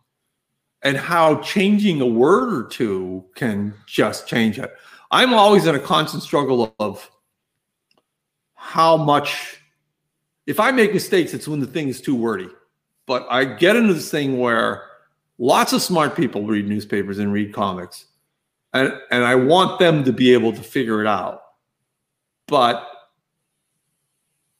[0.87, 4.73] and how changing a word or two can just change it.
[5.11, 7.11] I'm always in a constant struggle of
[8.55, 9.61] how much,
[10.47, 12.49] if I make mistakes, it's when the thing is too wordy.
[13.07, 14.85] but I get into this thing where
[15.39, 18.07] lots of smart people read newspapers and read comics,
[18.73, 21.43] and and I want them to be able to figure it out.
[22.49, 22.87] But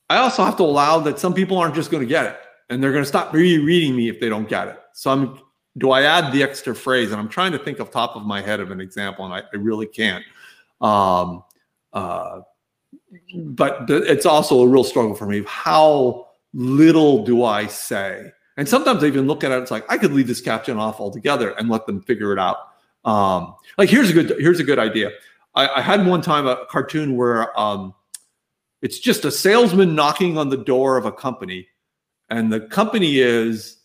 [0.09, 2.39] I also have to allow that some people aren't just going to get it,
[2.71, 4.79] and they're going to stop rereading me if they don't get it.
[4.93, 5.41] So I'm
[5.79, 7.11] do I add the extra phrase?
[7.13, 9.41] And I'm trying to think of top of my head of an example, and I,
[9.41, 10.25] I really can't.
[10.81, 11.45] Um,
[11.93, 12.41] uh,
[13.35, 15.43] but it's also a real struggle for me.
[15.47, 18.33] How little do I say?
[18.57, 19.63] And sometimes I even look at it.
[19.63, 22.57] It's like I could leave this caption off altogether and let them figure it out.
[23.05, 25.11] Um, like here's a good here's a good idea.
[25.55, 27.95] I, I had one time a cartoon where um,
[28.83, 31.69] it's just a salesman knocking on the door of a company,
[32.31, 33.76] and the company is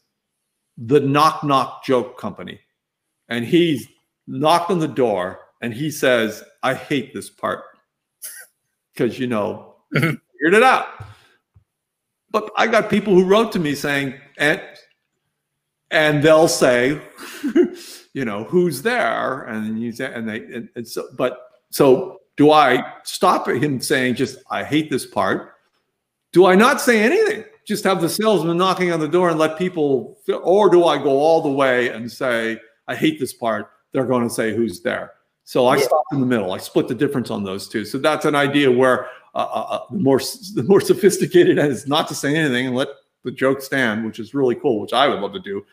[0.85, 2.59] the knock knock joke company,
[3.29, 3.87] and he's
[4.27, 7.63] knocked on the door and he says, "I hate this part."
[8.93, 10.19] because you know figured
[10.53, 10.87] it out.
[12.29, 14.61] But I got people who wrote to me saying, and
[15.91, 17.01] and they'll say,
[18.13, 19.43] you know, who's there?
[19.43, 24.15] And you say, and they, and, and so, but so do I stop him saying
[24.15, 25.55] just I hate this part?
[26.31, 27.43] Do I not say anything?
[27.65, 31.11] Just have the salesman knocking on the door and let people, or do I go
[31.11, 33.71] all the way and say I hate this part?
[33.91, 35.13] They're going to say who's there.
[35.43, 35.83] So I yeah.
[35.83, 36.53] stopped in the middle.
[36.53, 37.83] I split the difference on those two.
[37.85, 42.07] So that's an idea where uh, uh, uh the more the more sophisticated is not
[42.07, 42.87] to say anything and let
[43.23, 45.65] the joke stand, which is really cool, which I would love to do.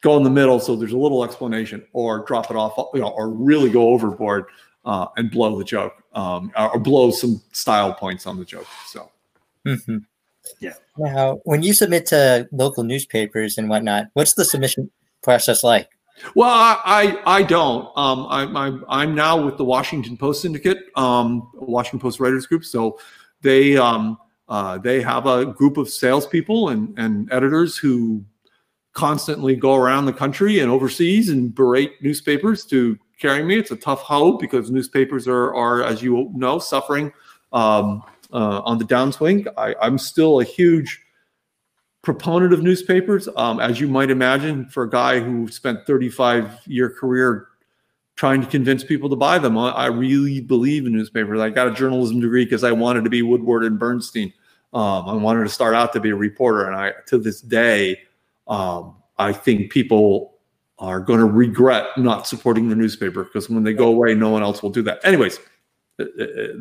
[0.00, 3.08] Go in the middle so there's a little explanation, or drop it off, you know,
[3.08, 4.46] or really go overboard
[4.84, 8.66] uh, and blow the joke, um, or blow some style points on the joke.
[8.86, 9.10] So,
[9.64, 9.98] mm-hmm.
[10.60, 10.74] Yeah.
[10.98, 14.90] Now, when you submit to local newspapers and whatnot, what's the submission
[15.22, 15.88] process like?
[16.34, 17.86] Well, I I, I don't.
[17.96, 22.64] Um, I, I I'm now with the Washington Post Syndicate, um, Washington Post Writers Group.
[22.64, 22.98] So
[23.40, 28.24] they um, uh, they have a group of salespeople and and editors who
[28.92, 33.56] constantly go around the country and overseas and berate newspapers to carry me.
[33.56, 37.12] It's a tough hoe because newspapers are are as you know suffering
[37.52, 38.02] um,
[38.32, 39.46] uh, on the downswing.
[39.56, 41.00] I, I'm still a huge
[42.02, 43.28] proponent of newspapers.
[43.36, 47.48] Um, as you might imagine, for a guy who spent 35 year career
[48.16, 51.40] trying to convince people to buy them, I, really believe in newspapers.
[51.40, 54.32] I got a journalism degree because I wanted to be Woodward and Bernstein.
[54.72, 58.00] Um, I wanted to start out to be a reporter, and I to this day,
[58.48, 60.34] um, I think people
[60.78, 64.42] are going to regret not supporting the newspaper because when they go away, no one
[64.42, 65.00] else will do that.
[65.04, 65.38] Anyways,
[65.98, 66.04] Uh,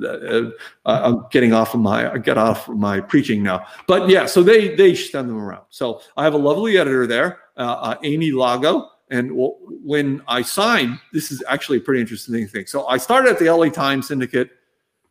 [0.05, 0.49] uh,
[0.85, 4.25] uh, I'm getting off of my I get off of my preaching now, but yeah.
[4.25, 5.65] So they they send them around.
[5.69, 9.31] So I have a lovely editor there, uh, Amy Lago, and
[9.83, 12.65] when I signed, this is actually a pretty interesting thing.
[12.65, 14.51] So I started at the LA Times Syndicate.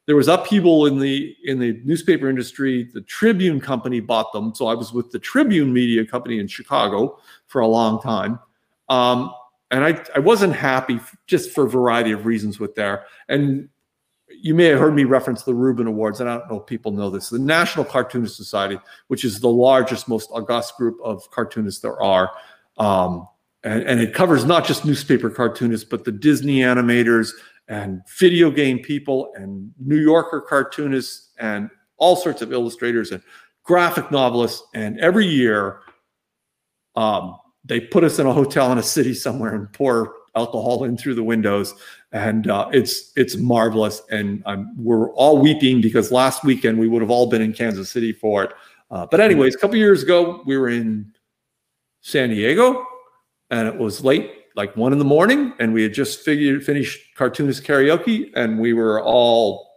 [0.06, 2.84] There was upheaval in the in the newspaper industry.
[2.92, 7.18] The Tribune company bought them, so I was with the Tribune Media Company in Chicago
[7.46, 8.38] for a long time.
[8.88, 9.32] Um,
[9.70, 13.04] and I, I wasn't happy just for a variety of reasons with there.
[13.28, 13.68] And
[14.42, 16.92] you may have heard me reference the Reuben Awards, and I don't know if people
[16.92, 17.28] know this.
[17.28, 22.30] The National Cartoonist Society, which is the largest, most august group of cartoonists there are,
[22.78, 23.28] um,
[23.62, 27.32] and, and, it covers not just newspaper cartoonists, but the Disney animators
[27.68, 33.22] and video game people and New Yorker cartoonists and all sorts of illustrators and
[33.64, 34.62] graphic novelists.
[34.74, 35.80] And every year,
[36.96, 40.96] um, they put us in a hotel in a city somewhere and pour alcohol in
[40.96, 41.74] through the windows,
[42.12, 44.02] and uh, it's it's marvelous.
[44.10, 44.42] And
[44.76, 48.44] we're all weeping because last weekend we would have all been in Kansas City for
[48.44, 48.52] it.
[48.90, 51.12] Uh, but anyways, a couple years ago we were in
[52.00, 52.84] San Diego,
[53.50, 56.98] and it was late, like one in the morning, and we had just figured finished
[57.14, 59.68] cartoonist karaoke, and we were all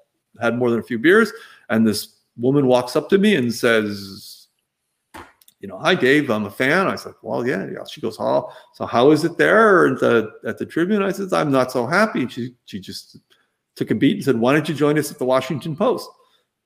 [0.42, 1.32] had more than a few beers,
[1.70, 4.33] and this woman walks up to me and says
[5.64, 6.88] you know, hi Dave, I'm a fan.
[6.88, 7.86] I said, well, yeah, yeah.
[7.90, 11.02] She goes, oh, so how is it there at the at the Tribune?
[11.02, 12.28] I said, I'm not so happy.
[12.28, 13.18] She she just
[13.78, 16.10] took a beat and said, why don't you join us at the Washington Post?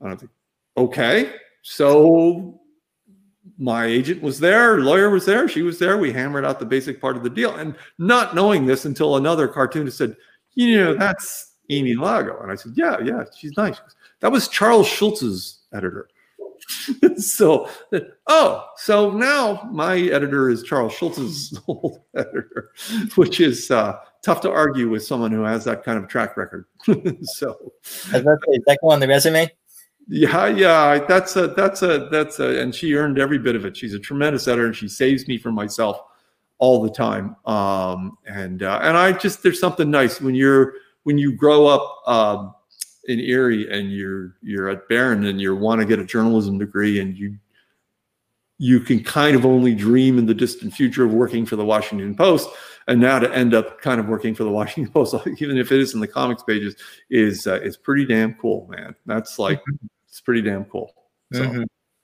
[0.01, 0.29] And I like,
[0.77, 1.31] okay.
[1.61, 2.59] So
[3.59, 5.97] my agent was there, lawyer was there, she was there.
[5.97, 9.47] We hammered out the basic part of the deal, and not knowing this until another
[9.47, 10.15] cartoonist said,
[10.55, 13.79] you know, that's Amy Lago, and I said, yeah, yeah, she's nice.
[14.21, 16.09] That was Charles Schulz's editor.
[17.17, 17.69] so,
[18.27, 22.71] oh, so now my editor is Charles Schulz's old editor,
[23.15, 26.65] which is uh, tough to argue with someone who has that kind of track record.
[27.21, 29.51] so, is that go on the resume?
[30.09, 33.75] Yeah, yeah, that's a that's a that's a, and she earned every bit of it.
[33.75, 35.99] She's a tremendous editor, and she saves me from myself
[36.59, 37.35] all the time.
[37.45, 42.07] Um, and uh, and I just there's something nice when you're when you grow up.
[42.07, 42.53] Um,
[43.07, 46.99] in Erie and you're you're at Behrend and you want to get a journalism degree
[46.99, 47.37] and you
[48.59, 52.15] you can kind of only dream in the distant future of working for the Washington
[52.15, 52.49] Post,
[52.87, 55.79] and now to end up kind of working for the Washington Post, even if it
[55.79, 56.75] is in the comics pages,
[57.09, 58.95] is uh, is pretty damn cool, man.
[59.05, 59.85] That's like mm-hmm.
[60.07, 60.93] it's pretty damn cool.
[61.33, 61.63] So, mm-hmm.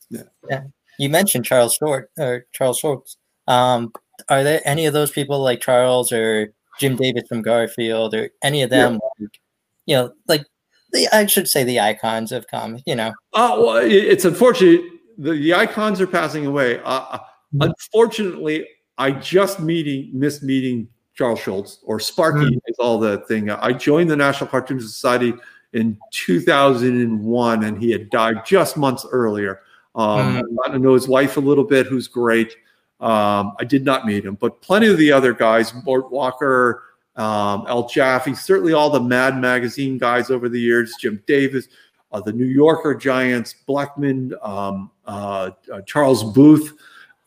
[0.09, 0.21] yeah.
[0.49, 0.63] yeah.
[0.99, 3.17] You mentioned Charles Short or Charles Schulz.
[3.47, 3.91] Um,
[4.29, 8.61] are there any of those people like Charles or Jim Davis from Garfield or any
[8.61, 8.93] of them?
[8.93, 8.99] Yeah.
[9.19, 9.39] Like,
[9.85, 10.45] you know, like
[10.93, 12.83] the I should say the icons of comics.
[12.85, 13.13] You know.
[13.33, 14.81] Oh well, it's unfortunate
[15.17, 16.79] the, the icons are passing away.
[16.79, 17.61] Uh, uh mm-hmm.
[17.63, 22.57] unfortunately, I just meeting missed meeting Charles Schulz or Sparky mm-hmm.
[22.67, 23.49] is all the thing.
[23.49, 25.33] I joined the National Cartoon Society
[25.73, 29.61] in 2001, and he had died just months earlier.
[29.95, 30.37] Um, mm-hmm.
[30.37, 32.55] I got to know his wife a little bit, who's great.
[32.99, 36.83] Um, I did not meet him, but plenty of the other guys, Mort Walker,
[37.15, 41.67] um, Al Jaffee, certainly all the Mad Magazine guys over the years, Jim Davis,
[42.11, 46.73] uh, the New Yorker Giants, Blackman, um, uh, uh, Charles Booth,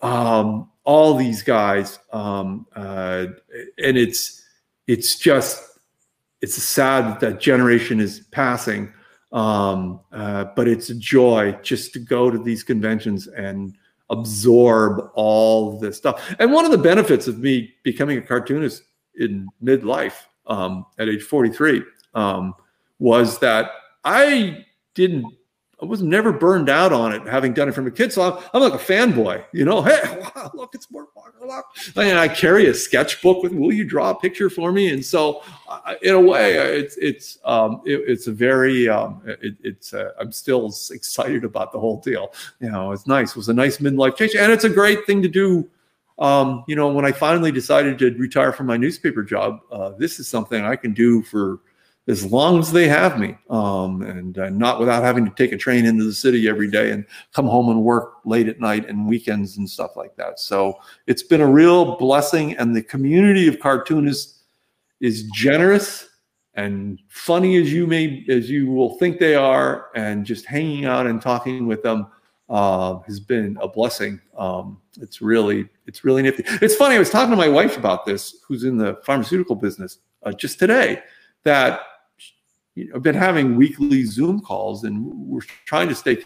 [0.01, 3.27] um, all these guys, um, uh,
[3.79, 4.43] and it's
[4.87, 5.79] it's just
[6.41, 8.93] it's sad that that generation is passing,
[9.33, 13.77] um, uh, but it's a joy just to go to these conventions and
[14.11, 16.35] absorb all this stuff.
[16.39, 18.85] And one of the benefits of me becoming a cartoonist
[19.19, 21.83] in midlife um, at age 43
[22.15, 22.55] um,
[22.99, 23.71] was that
[24.05, 25.27] I didn't
[25.83, 28.11] I was never burned out on it, having done it from a kid.
[28.11, 29.83] So I'm, I'm like a fanboy, you know.
[29.87, 31.07] Hey, wow, look, it's more.
[31.97, 33.53] And I carry a sketchbook with.
[33.53, 34.91] Will you draw a picture for me?
[34.91, 35.43] And so,
[36.03, 40.33] in a way, it's it's um, it, it's a very um, it, it's uh, I'm
[40.33, 42.33] still excited about the whole deal.
[42.61, 43.31] You know, it's nice.
[43.31, 45.69] It was a nice midlife change, and it's a great thing to do.
[46.19, 50.19] Um, you know, when I finally decided to retire from my newspaper job, uh, this
[50.19, 51.61] is something I can do for
[52.09, 55.57] as long as they have me, um, and uh, not without having to take a
[55.57, 59.09] train into the city every day and come home and work late at night and
[59.09, 60.39] weekends and stuff like that.
[60.39, 64.45] So it's been a real blessing, and the community of cartoonists
[65.01, 66.09] is generous
[66.55, 71.07] and funny as you may as you will think they are, and just hanging out
[71.07, 72.07] and talking with them
[72.49, 74.21] uh, has been a blessing.
[74.37, 76.45] Um, it's really it's really nifty.
[76.63, 76.97] It's funny.
[76.97, 80.59] I was talking to my wife about this, who's in the pharmaceutical business, uh, just
[80.59, 81.03] today.
[81.45, 81.81] That
[82.75, 86.23] you know, been having weekly Zoom calls and we're trying to stay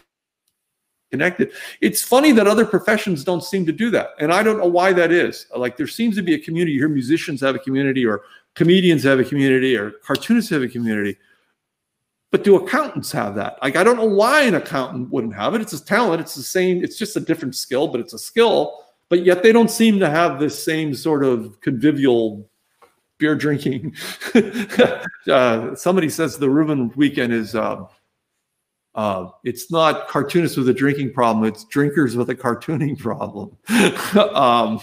[1.11, 1.51] connected.
[1.81, 4.09] It's funny that other professions don't seem to do that.
[4.19, 5.47] And I don't know why that is.
[5.55, 6.73] Like there seems to be a community.
[6.73, 8.23] You hear musicians have a community or
[8.55, 11.17] comedians have a community or cartoonists have a community.
[12.31, 13.57] But do accountants have that?
[13.61, 15.61] Like I don't know why an accountant wouldn't have it.
[15.61, 16.21] It's a talent.
[16.21, 16.83] It's the same.
[16.83, 18.85] It's just a different skill, but it's a skill.
[19.09, 22.49] But yet they don't seem to have this same sort of convivial
[23.17, 23.95] beer drinking.
[25.27, 27.83] uh, somebody says the Reuben weekend is uh,
[28.95, 33.57] uh, it's not cartoonists with a drinking problem; it's drinkers with a cartooning problem.
[34.35, 34.79] um,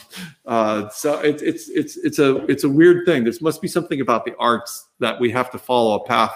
[0.46, 3.24] uh, so it's it's it's it's a it's a weird thing.
[3.24, 6.32] There must be something about the arts that we have to follow a path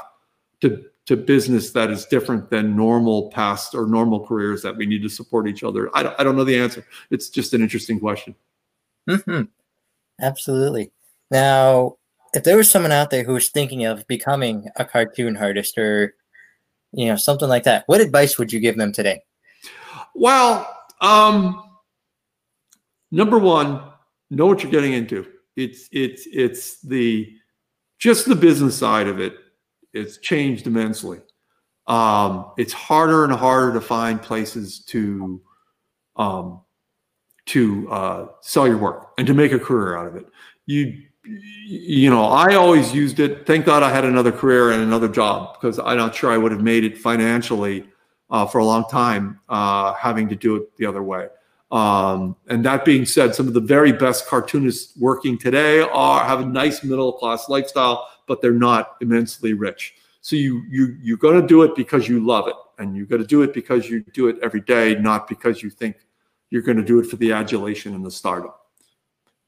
[0.62, 5.02] to to business that is different than normal past or normal careers that we need
[5.02, 5.90] to support each other.
[5.96, 6.86] I don't, I don't know the answer.
[7.10, 8.34] It's just an interesting question.
[9.08, 9.42] Mm-hmm.
[10.20, 10.92] Absolutely.
[11.30, 11.96] Now,
[12.34, 16.14] if there was someone out there who was thinking of becoming a cartoon artist or
[16.92, 19.22] you know something like that, what advice would you give them today?
[20.14, 20.68] Well,
[21.00, 21.62] um,
[23.10, 23.82] number one,
[24.30, 25.26] know what you're getting into.
[25.56, 27.34] It's it's it's the
[27.98, 29.36] just the business side of it.
[29.92, 31.20] It's changed immensely.
[31.86, 35.42] Um, it's harder and harder to find places to
[36.16, 36.60] um,
[37.46, 40.26] to uh, sell your work and to make a career out of it.
[40.66, 43.46] You you know, I always used it.
[43.46, 46.50] Thank God I had another career and another job because I'm not sure I would
[46.50, 47.86] have made it financially
[48.30, 51.28] uh, for a long time uh, having to do it the other way.
[51.70, 56.40] Um, and that being said, some of the very best cartoonists working today are have
[56.40, 59.94] a nice middle class lifestyle, but they're not immensely rich.
[60.20, 63.22] So you you you're going to do it because you love it, and you're going
[63.22, 65.96] to do it because you do it every day, not because you think
[66.50, 68.52] you're going to do it for the adulation and the stardom.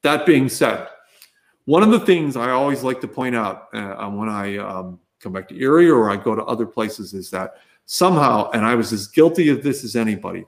[0.01, 0.87] That being said,
[1.65, 5.33] one of the things I always like to point out uh, when I um, come
[5.33, 7.55] back to Erie or I go to other places is that
[7.85, 10.45] somehow, and I was as guilty of this as anybody,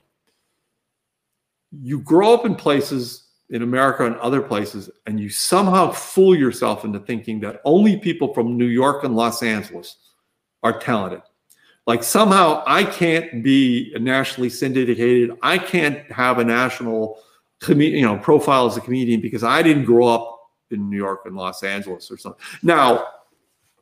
[1.72, 6.84] you grow up in places in America and other places, and you somehow fool yourself
[6.84, 9.98] into thinking that only people from New York and Los Angeles
[10.64, 11.22] are talented.
[11.86, 15.38] Like somehow I can't be nationally syndicated.
[15.42, 17.20] I can't have a national,
[17.68, 20.38] you know, profile as a comedian because I didn't grow up
[20.70, 22.42] in New York and Los Angeles or something.
[22.62, 23.08] Now,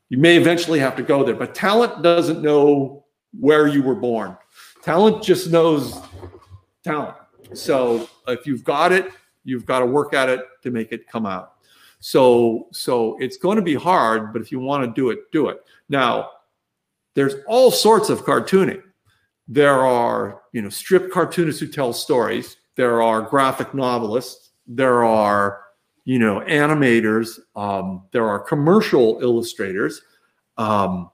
[0.09, 3.05] you may eventually have to go there, but talent doesn't know
[3.39, 4.37] where you were born.
[4.83, 5.99] Talent just knows
[6.83, 7.15] talent.
[7.53, 9.09] So if you've got it,
[9.45, 11.53] you've got to work at it to make it come out.
[11.99, 15.47] So so it's going to be hard, but if you want to do it, do
[15.47, 15.63] it.
[15.87, 16.31] Now,
[17.13, 18.81] there's all sorts of cartooning.
[19.47, 22.57] There are, you know, strip cartoonists who tell stories.
[22.75, 24.51] There are graphic novelists.
[24.67, 25.61] There are,
[26.03, 27.39] you know, animators.
[27.55, 30.01] Um, there are commercial illustrators.
[30.57, 31.09] Um,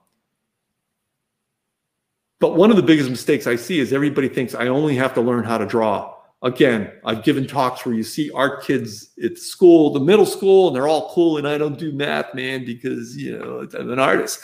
[2.40, 5.20] but one of the biggest mistakes I see is everybody thinks I only have to
[5.20, 6.14] learn how to draw.
[6.42, 10.76] Again, I've given talks where you see art kids at school, the middle school, and
[10.76, 14.40] they're all cool, and I don't do math, man, because you know I'm an artist.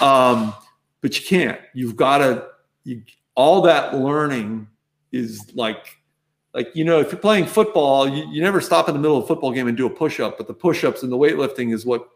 [0.00, 0.54] Um,
[1.00, 1.60] but you can't.
[1.74, 2.46] You've got to.
[2.84, 3.02] You,
[3.34, 4.68] all that learning
[5.12, 5.96] is like,
[6.52, 9.24] like you know, if you're playing football, you, you never stop in the middle of
[9.24, 10.36] a football game and do a push-up.
[10.36, 12.08] But the push-ups and the weightlifting is what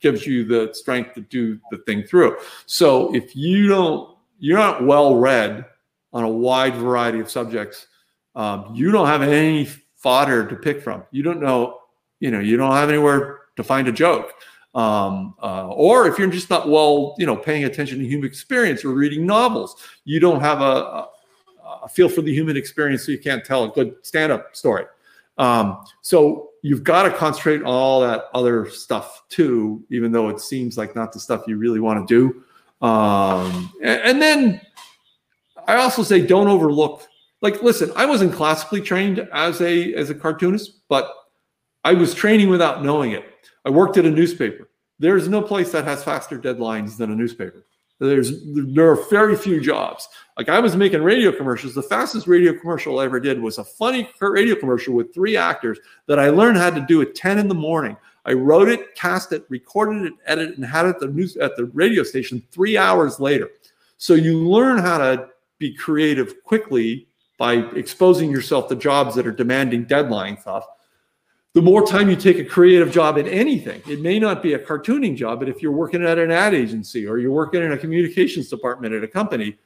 [0.00, 2.36] gives you the strength to do the thing through.
[2.66, 5.66] So if you don't you're not well read
[6.12, 7.86] on a wide variety of subjects.
[8.38, 9.64] Um, you don't have any
[9.96, 11.02] fodder to pick from.
[11.10, 11.80] You don't know,
[12.20, 14.32] you know, you don't have anywhere to find a joke.
[14.76, 18.84] Um, uh, or if you're just not well, you know, paying attention to human experience
[18.84, 19.74] or reading novels,
[20.04, 21.08] you don't have a, a,
[21.82, 24.84] a feel for the human experience, so you can't tell a good stand-up story.
[25.36, 30.40] Um, so you've got to concentrate on all that other stuff too, even though it
[30.40, 32.86] seems like not the stuff you really want to do.
[32.86, 34.60] Um, and, and then
[35.66, 37.02] I also say don't overlook.
[37.40, 41.12] Like, listen, I wasn't classically trained as a as a cartoonist, but
[41.84, 43.24] I was training without knowing it.
[43.64, 44.68] I worked at a newspaper.
[44.98, 47.64] There's no place that has faster deadlines than a newspaper.
[48.00, 50.08] There's there are very few jobs.
[50.36, 51.74] Like I was making radio commercials.
[51.74, 55.78] The fastest radio commercial I ever did was a funny radio commercial with three actors
[56.06, 57.96] that I learned how to do at 10 in the morning.
[58.24, 61.56] I wrote it, cast it, recorded it, edited, and had it at the news at
[61.56, 63.50] the radio station three hours later.
[63.96, 65.28] So you learn how to
[65.58, 67.07] be creative quickly
[67.38, 70.66] by exposing yourself to jobs that are demanding deadline stuff.
[71.54, 74.58] The more time you take a creative job in anything, it may not be a
[74.58, 77.78] cartooning job, but if you're working at an ad agency or you're working in a
[77.78, 79.56] communications department at a company,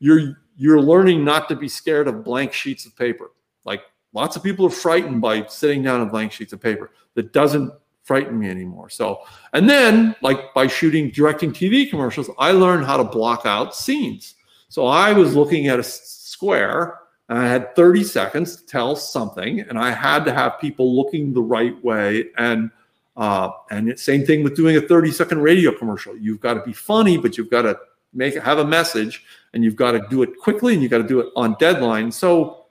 [0.00, 3.30] you're you're learning not to be scared of blank sheets of paper.
[3.64, 6.90] Like lots of people are frightened by sitting down on blank sheets of paper.
[7.14, 7.72] That doesn't
[8.02, 8.90] frighten me anymore.
[8.90, 9.20] So,
[9.52, 14.34] and then like by shooting, directing TV commercials, I learned how to block out scenes.
[14.68, 16.99] So I was looking at a square
[17.30, 21.32] and I had 30 seconds to tell something, and I had to have people looking
[21.32, 22.26] the right way.
[22.36, 22.70] And
[23.16, 26.16] uh, and same thing with doing a 30 second radio commercial.
[26.16, 27.78] You've got to be funny, but you've got to
[28.12, 29.24] make have a message,
[29.54, 32.10] and you've got to do it quickly, and you've got to do it on deadline.
[32.10, 32.64] So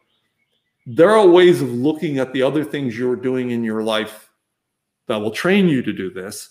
[0.86, 4.30] there are ways of looking at the other things you're doing in your life
[5.08, 6.50] that will train you to do this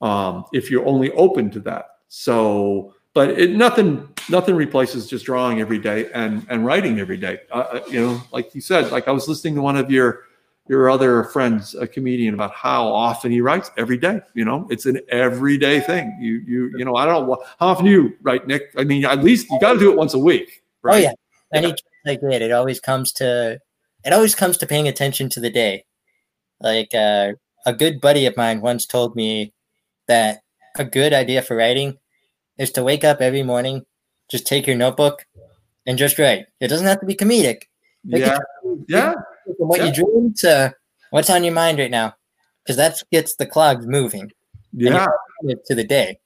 [0.00, 1.86] um, if you're only open to that.
[2.08, 7.40] So, but it, nothing nothing replaces just drawing every day and and writing every day.
[7.50, 10.24] Uh, uh, you know, like you said, like I was listening to one of your
[10.68, 14.20] your other friends, a comedian, about how often he writes every day.
[14.34, 16.16] You know, it's an everyday thing.
[16.20, 18.70] You you you know, I don't know how often you write, Nick.
[18.76, 20.62] I mean, at least you got to do it once a week.
[20.82, 20.96] Right?
[20.96, 21.12] Oh yeah,
[21.52, 21.74] any yeah.
[22.06, 23.60] I get, it always comes to
[24.04, 25.84] it always comes to paying attention to the day.
[26.60, 27.32] Like uh,
[27.66, 29.52] a good buddy of mine once told me
[30.06, 30.40] that
[30.78, 31.98] a good idea for writing
[32.58, 33.84] is to wake up every morning,
[34.30, 35.26] just take your notebook
[35.86, 36.46] and just write.
[36.60, 37.64] It doesn't have to be comedic.
[38.04, 38.38] yeah.
[38.88, 39.14] yeah.
[39.58, 39.86] From what yeah.
[39.86, 40.74] you dream to
[41.10, 42.14] what's on your mind right now.
[42.64, 44.30] Because that gets the clogs moving.
[44.72, 45.06] Yeah.
[45.66, 46.18] To the day.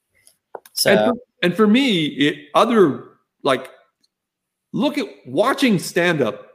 [0.73, 3.05] So and for, and for me, it other
[3.43, 3.71] like
[4.73, 6.47] look at watching stand up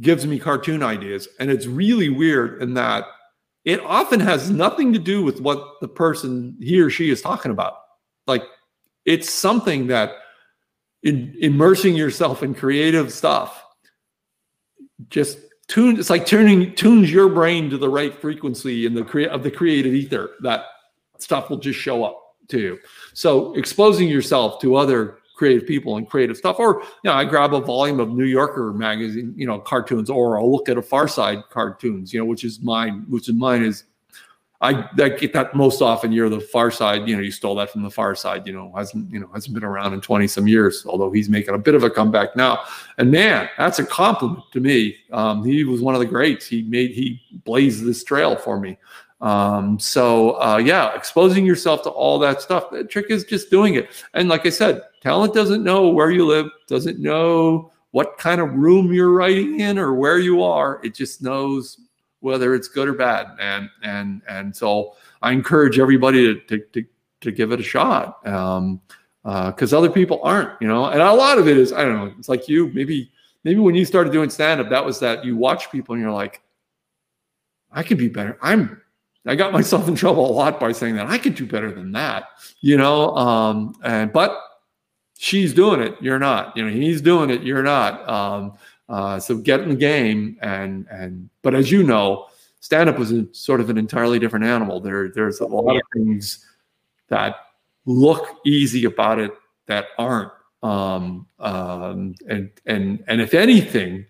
[0.00, 1.28] gives me cartoon ideas.
[1.38, 3.06] And it's really weird in that
[3.64, 7.52] it often has nothing to do with what the person he or she is talking
[7.52, 7.74] about.
[8.26, 8.42] Like
[9.04, 10.10] it's something that
[11.02, 13.64] in immersing yourself in creative stuff
[15.08, 15.38] just
[15.68, 19.42] tune it's like tuning tunes your brain to the right frequency in the crea- of
[19.42, 20.64] the creative ether that
[21.18, 22.78] stuff will just show up to you
[23.14, 26.60] so exposing yourself to other creative people and creative stuff.
[26.60, 30.38] Or, you know, I grab a volume of New Yorker magazine, you know, cartoons, or
[30.38, 33.64] I'll look at a Far Side cartoons, you know, which is mine, which is mine
[33.64, 33.82] is
[34.62, 36.12] I, I get that most often.
[36.12, 38.72] You're the Far Side, you know, you stole that from the Far Side, you know,
[38.76, 41.74] hasn't, you know, hasn't been around in 20 some years, although he's making a bit
[41.74, 42.60] of a comeback now.
[42.96, 44.96] And man, that's a compliment to me.
[45.10, 46.46] Um, he was one of the greats.
[46.46, 48.78] He made, he blazed this trail for me.
[49.20, 52.70] Um, so uh, yeah, exposing yourself to all that stuff.
[52.70, 53.88] The trick is just doing it.
[54.14, 58.52] And like I said, talent doesn't know where you live, doesn't know what kind of
[58.52, 60.80] room you're writing in or where you are.
[60.84, 61.78] It just knows
[62.22, 63.26] whether it's good or bad.
[63.38, 66.84] And and and so I encourage everybody to to to,
[67.20, 68.26] to give it a shot.
[68.26, 68.80] Um,
[69.24, 71.94] because uh, other people aren't, you know, and a lot of it is I don't
[71.94, 72.12] know.
[72.18, 73.12] It's like you, maybe
[73.44, 76.12] maybe when you started doing stand up, that was that you watch people and you're
[76.12, 76.42] like,
[77.70, 78.36] I could be better.
[78.42, 78.80] I'm
[79.26, 81.92] I got myself in trouble a lot by saying that I could do better than
[81.92, 82.24] that,
[82.60, 83.16] you know.
[83.16, 84.36] Um, and but
[85.18, 86.56] she's doing it, you're not.
[86.56, 88.08] You know, he's doing it, you're not.
[88.08, 88.54] Um,
[88.88, 92.26] uh, so get in the game, and and but as you know,
[92.60, 94.80] stand up was a, sort of an entirely different animal.
[94.80, 96.46] There there's a lot of things
[97.08, 97.36] that
[97.86, 99.32] look easy about it
[99.66, 100.32] that aren't.
[100.62, 104.06] Um, um, and and and if anything,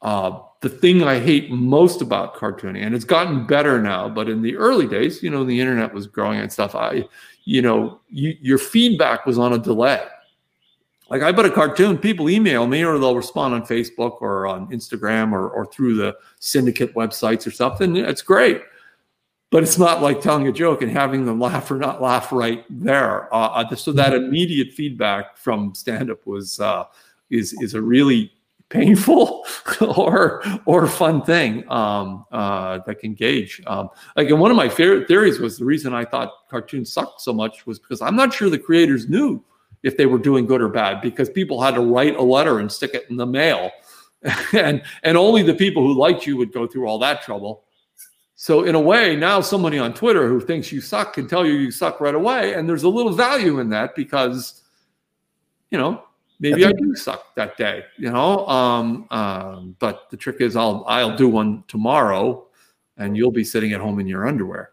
[0.00, 4.42] uh, the thing I hate most about cartooning, and it's gotten better now, but in
[4.42, 6.74] the early days, you know, the internet was growing and stuff.
[6.74, 7.04] I,
[7.44, 10.02] you know, you, your feedback was on a delay.
[11.12, 14.66] Like I put a cartoon, people email me or they'll respond on Facebook or on
[14.68, 17.96] Instagram or, or through the syndicate websites or something.
[17.96, 18.62] It's great.
[19.50, 22.64] But it's not like telling a joke and having them laugh or not laugh right
[22.70, 23.32] there.
[23.34, 26.84] Uh, uh so that immediate feedback from stand up was uh,
[27.28, 28.32] is is a really
[28.70, 29.44] painful
[29.82, 33.60] or or fun thing um, uh, that can gauge.
[33.66, 37.20] Um, like, and one of my favorite theories was the reason I thought cartoons sucked
[37.20, 39.44] so much was because I'm not sure the creators knew
[39.82, 42.70] if they were doing good or bad because people had to write a letter and
[42.70, 43.70] stick it in the mail,
[44.52, 47.64] and and only the people who liked you would go through all that trouble.
[48.42, 51.52] So in a way, now somebody on Twitter who thinks you suck can tell you
[51.52, 54.62] you suck right away, and there's a little value in that because,
[55.70, 56.02] you know,
[56.40, 58.44] maybe I do suck that day, you know.
[58.48, 62.46] Um, um, but the trick is, I'll I'll do one tomorrow,
[62.98, 64.70] and you'll be sitting at home in your underwear.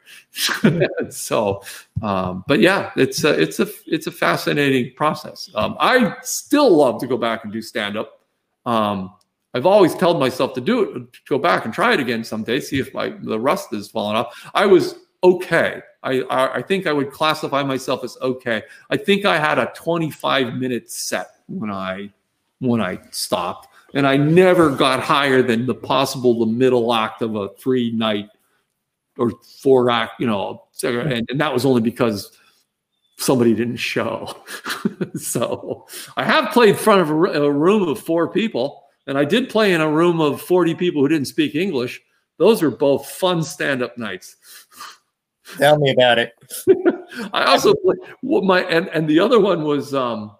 [1.10, 1.64] so,
[2.02, 5.50] um, but yeah, it's a, it's a it's a fascinating process.
[5.56, 8.22] Um, I still love to go back and do stand up.
[8.66, 9.14] Um,
[9.54, 12.60] I've always told myself to do it, to go back and try it again someday,
[12.60, 14.50] see if my the rust is falling off.
[14.54, 15.82] I was okay.
[16.04, 18.64] I, I, I think I would classify myself as okay.
[18.90, 22.12] I think I had a 25 minute set when I
[22.60, 27.36] when I stopped, and I never got higher than the possible the middle act of
[27.36, 28.30] a three night
[29.18, 29.32] or
[29.62, 32.38] four act, you know, and, and that was only because
[33.18, 34.34] somebody didn't show.
[35.16, 39.26] so I have played in front of a, a room of four people, and I
[39.26, 42.02] did play in a room of 40 people who didn't speak English.
[42.38, 44.38] Those are both fun stand up nights.
[45.58, 46.34] Tell me about it.
[47.34, 50.36] I also played my and and the other one was um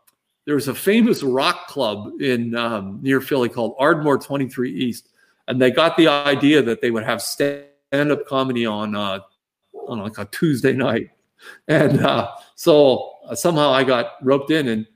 [0.50, 5.10] there was a famous rock club in um, near Philly called Ardmore 23 East,
[5.48, 9.20] and they got the idea that they would have stand-up comedy on uh,
[9.88, 11.12] on like a Tuesday night,
[11.68, 14.88] and uh, so uh, somehow I got roped in, and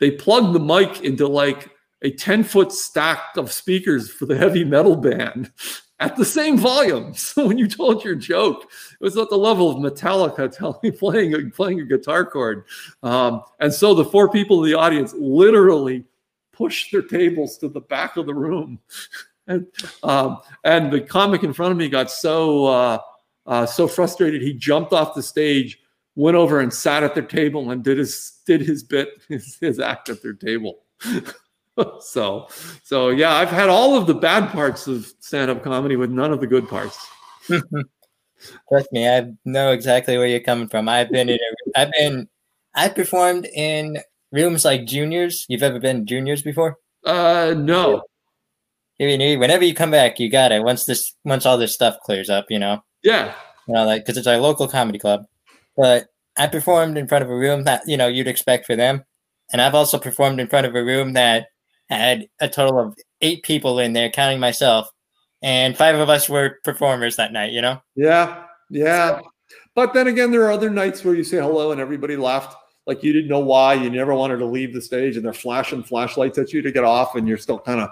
[0.00, 1.68] they plugged the mic into like
[2.00, 5.52] a 10 foot stack of speakers for the heavy metal band
[5.98, 7.14] at the same volume.
[7.26, 11.50] So when you told your joke, it was at the level of Metallica telling playing
[11.50, 12.64] playing a guitar chord.
[13.02, 16.04] Um, and so the four people in the audience literally
[16.52, 18.78] pushed their tables to the back of the room.
[19.46, 19.66] and,
[20.02, 22.98] um, and the comic in front of me got so uh,
[23.46, 25.78] uh, so frustrated he jumped off the stage,
[26.14, 29.80] went over and sat at their table and did his did his bit his, his
[29.80, 30.78] act at their table.
[32.00, 32.48] so,
[32.82, 36.40] so yeah, I've had all of the bad parts of stand-up comedy with none of
[36.40, 36.98] the good parts.
[38.68, 40.88] Trust me, I know exactly where you're coming from.
[40.88, 42.28] I've been in, a, I've been,
[42.74, 43.98] I performed in
[44.32, 45.46] rooms like juniors.
[45.48, 46.76] You've ever been juniors before?
[47.04, 48.02] Uh, no.
[48.98, 50.62] Whenever you come back, you got it.
[50.62, 52.82] Once this, once all this stuff clears up, you know.
[53.02, 53.34] Yeah.
[53.68, 55.26] You know, like because it's our local comedy club,
[55.76, 56.06] but
[56.36, 59.04] I performed in front of a room that you know you'd expect for them,
[59.52, 61.48] and I've also performed in front of a room that
[61.88, 64.88] had a total of eight people in there, counting myself,
[65.42, 67.52] and five of us were performers that night.
[67.52, 67.80] You know?
[67.94, 69.20] Yeah, yeah.
[69.74, 72.56] But then again, there are other nights where you say hello and everybody laughed
[72.86, 73.74] like you didn't know why.
[73.74, 76.84] You never wanted to leave the stage, and they're flashing flashlights at you to get
[76.84, 77.88] off, and you're still kind of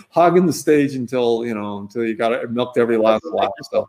[0.10, 3.52] hogging the stage until you know until you got it milked every last laugh.
[3.70, 3.88] So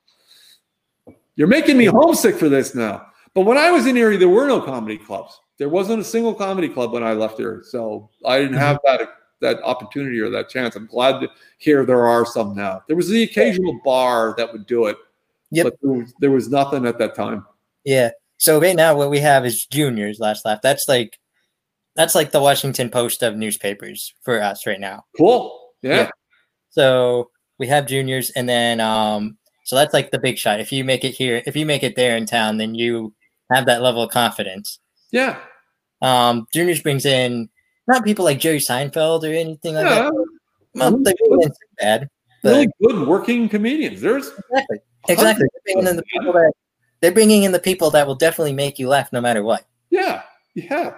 [1.36, 3.08] you're making me homesick for this now.
[3.34, 6.34] But when I was in Erie, there were no comedy clubs there wasn't a single
[6.34, 9.04] comedy club when I left here, so I didn't have mm-hmm.
[9.04, 9.10] that
[9.42, 10.76] that opportunity or that chance.
[10.76, 12.82] I'm glad to hear there are some now.
[12.88, 14.98] There was the occasional bar that would do it,
[15.52, 15.66] yep.
[15.66, 17.46] but there was, there was nothing at that time.
[17.84, 18.10] Yeah.
[18.38, 20.18] So right now, what we have is juniors.
[20.20, 20.64] Last laugh.
[20.64, 21.20] That's like
[21.96, 25.04] that's like the Washington Post of newspapers for us right now.
[25.16, 25.74] Cool.
[25.84, 25.96] Yeah.
[25.96, 26.10] yeah.
[26.72, 30.60] So we have juniors, and then um, so that's like the big shot.
[30.60, 33.14] If you make it here, if you make it there in town, then you
[33.52, 34.80] have that level of confidence.
[35.12, 35.38] Yeah.
[36.02, 37.50] Um, Juniors brings in
[37.88, 40.10] not people like Jerry Seinfeld or anything like yeah.
[40.10, 40.28] that.
[40.74, 42.10] Well, they bring in bad,
[42.44, 44.02] really good working comedians.
[44.02, 44.80] There's exactly,
[45.10, 45.48] exactly.
[45.54, 46.54] They're bringing in the people that
[47.02, 49.66] they're bringing in the people that will definitely make you laugh no matter what.
[49.90, 50.24] Yeah,
[50.56, 50.96] yeah.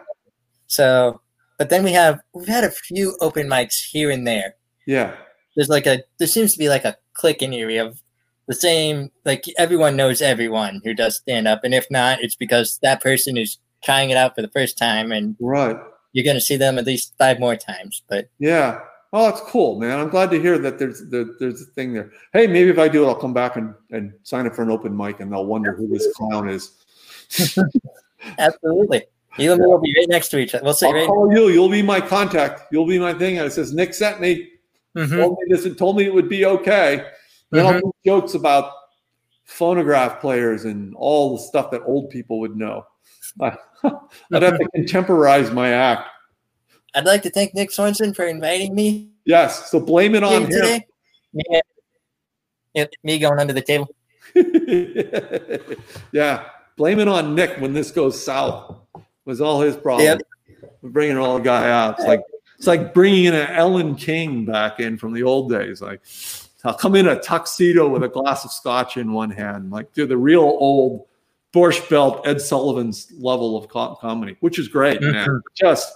[0.67, 1.21] So,
[1.57, 4.55] But then we have we've had a few open mics here and there.
[4.85, 5.15] Yeah.
[5.55, 8.01] There's like a there seems to be like a click in area of
[8.47, 12.79] the same like everyone knows everyone who does stand up, and if not, it's because
[12.83, 15.77] that person is trying it out for the first time, and Right.
[16.13, 18.01] you're going to see them at least five more times.
[18.07, 18.79] But Yeah.
[19.15, 19.99] Oh, it's cool, man.
[19.99, 22.11] I'm glad to hear that there's there, there's a thing there.
[22.33, 24.71] Hey, maybe if I do it, I'll come back and, and sign up for an
[24.71, 26.71] open mic and they'll wonder who this clown is.
[28.39, 29.03] absolutely,
[29.37, 30.63] you and me will be right next to each other.
[30.63, 31.07] We'll sit I'll right.
[31.07, 31.49] call you.
[31.49, 32.63] You'll be my contact.
[32.71, 33.37] You'll be my thing.
[33.37, 34.49] And it says Nick sent me,
[34.95, 35.17] Mhm.
[35.19, 37.05] told me this and told me it would be okay.
[37.51, 37.83] Then I'll Mhm.
[37.85, 38.71] make jokes about
[39.45, 42.85] phonograph players and all the stuff that old people would know.
[43.41, 46.09] I'd have to contemporize my act.
[46.95, 49.71] I'd like to thank Nick Sorensen for inviting me Yes.
[49.71, 50.49] So blame it on in him.
[50.49, 50.87] today.
[52.75, 52.85] Yeah.
[53.03, 53.93] Me going under the table.
[56.11, 58.77] yeah, blame it on Nick when this goes south.
[58.95, 60.05] It was all his problem.
[60.07, 60.21] Yep.
[60.81, 61.99] We're bringing all the guy out.
[61.99, 62.21] It's like
[62.57, 65.83] it's like bringing in an Alan King back in from the old days.
[65.83, 66.01] Like
[66.63, 70.07] I'll come in a tuxedo with a glass of scotch in one hand, like to
[70.07, 71.05] the real old
[71.53, 75.41] Borscht Belt Ed Sullivan's level of comedy, which is great, man.
[75.55, 75.93] Just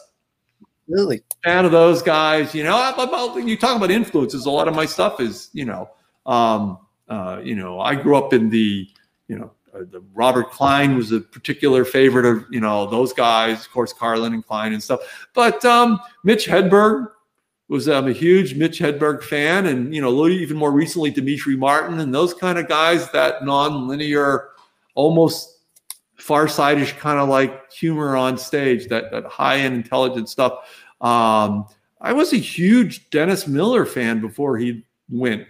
[0.89, 1.23] Absolutely.
[1.43, 2.53] fan of those guys.
[2.53, 4.45] You know, about you talk about influences.
[4.45, 5.89] A lot of my stuff is, you know,
[6.25, 6.77] um,
[7.09, 8.87] uh, you know, I grew up in the,
[9.27, 13.65] you know, uh, the Robert Klein was a particular favorite of, you know, those guys,
[13.65, 15.29] of course, Carlin and Klein and stuff.
[15.33, 17.07] But um, Mitch Hedberg
[17.67, 21.99] was um, a huge Mitch Hedberg fan, and you know, even more recently, Demetri Martin
[21.99, 23.11] and those kind of guys.
[23.11, 24.49] That non-linear,
[24.97, 25.59] almost
[26.15, 30.53] far-sightish kind of like humor on stage, that that high-end intelligent stuff.
[30.99, 31.67] Um,
[32.01, 35.47] I was a huge Dennis Miller fan before he went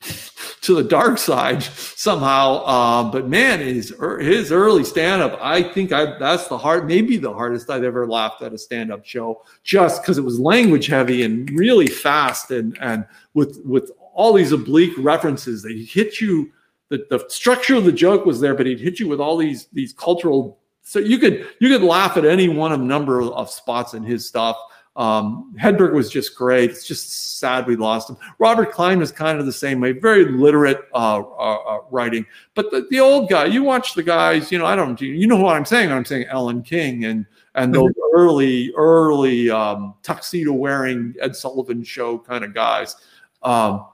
[0.62, 2.64] to the dark side somehow.
[2.66, 7.16] Um, but man, his his early stand up, I think I that's the hard, maybe
[7.16, 10.86] the hardest I've ever laughed at a stand up show, just because it was language
[10.86, 15.64] heavy and really fast and and with with all these oblique references.
[15.64, 16.52] They hit you.
[16.88, 19.66] The, the structure of the joke was there, but he'd hit you with all these
[19.72, 20.58] these cultural.
[20.82, 24.26] So you could you could laugh at any one of number of spots in his
[24.26, 24.56] stuff.
[24.96, 26.70] Um, Hedberg was just great.
[26.70, 28.16] It's just sad we lost him.
[28.38, 32.24] Robert Klein was kind of the same way, very literate uh, uh, uh, writing.
[32.54, 35.36] But the, the old guy, you watch the guys, you know, I don't, you know
[35.36, 35.92] what I'm saying?
[35.92, 42.18] I'm saying Alan King and and those early, early um, tuxedo wearing Ed Sullivan show
[42.18, 42.96] kind of guys.
[43.42, 43.86] Um,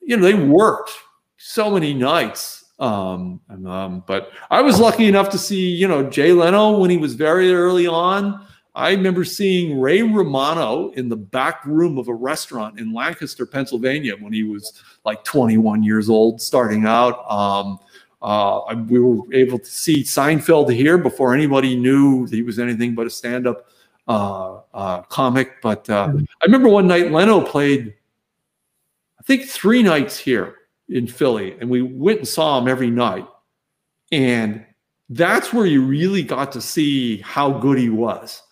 [0.00, 0.90] you know, they worked
[1.36, 2.64] so many nights.
[2.78, 6.90] Um, and, um, but I was lucky enough to see, you know, Jay Leno when
[6.90, 8.46] he was very early on.
[8.74, 14.14] I remember seeing Ray Romano in the back room of a restaurant in Lancaster, Pennsylvania,
[14.20, 17.30] when he was like 21 years old, starting out.
[17.30, 17.78] Um,
[18.20, 23.06] uh, we were able to see Seinfeld here before anybody knew he was anything but
[23.06, 23.66] a stand-up
[24.08, 25.62] uh, uh, comic.
[25.62, 27.94] But uh, I remember one night Leno played,
[29.18, 30.55] I think three nights here
[30.88, 33.26] in Philly, and we went and saw him every night.
[34.12, 34.64] And
[35.08, 38.42] that's where you really got to see how good he was.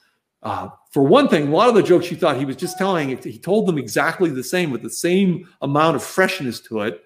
[0.42, 3.16] Uh, for one thing, a lot of the jokes you thought he was just telling,
[3.16, 7.00] he told them exactly the same with the same amount of freshness to it.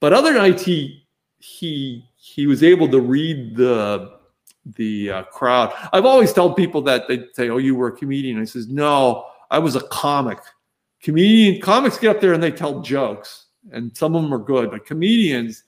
[0.00, 1.06] But other nights he
[1.38, 4.18] he he was able to read the
[4.76, 5.72] the uh, crowd.
[5.92, 9.26] I've always told people that they say, "Oh, you were a comedian." I says, "No,
[9.50, 10.38] I was a comic.
[11.02, 14.70] Comedian comics get up there and they tell jokes, and some of them are good,
[14.70, 15.64] but comedians."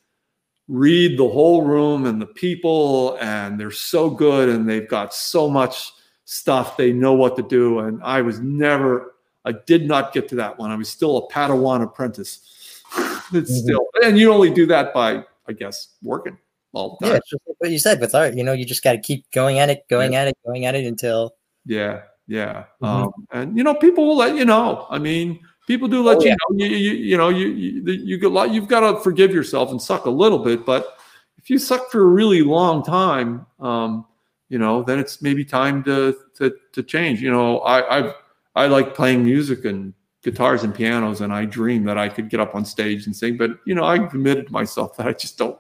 [0.69, 5.51] read the whole room and the people and they're so good and they've got so
[5.51, 5.91] much
[6.27, 10.37] stuff they know what to do and i was never i did not get to
[10.37, 12.83] that one i was still a padawan apprentice
[13.33, 13.63] it's Mhm.
[13.65, 16.39] still and you only do that by i guess working
[16.73, 18.35] all the time it's just like what you said with art.
[18.37, 20.77] You know, you just got to keep going at it, going at it, going at
[20.77, 21.35] it until.
[21.67, 22.87] yeah yeah, Mhm.
[23.07, 26.21] Um, and you know people will let you know i mean people do let Oh,
[26.23, 26.35] you yeah.
[26.49, 29.33] know you, you, you know you you, you get a lot you've got to forgive
[29.33, 30.99] yourself and suck a little bit but
[31.39, 34.05] if you suck for a really long time um,
[34.49, 38.15] you know then it's maybe time to to, to change you know i I've,
[38.57, 42.41] i like playing music and guitars and pianos and i dream that i could get
[42.41, 45.39] up on stage and sing but you know i committed to myself that i just
[45.39, 45.59] don't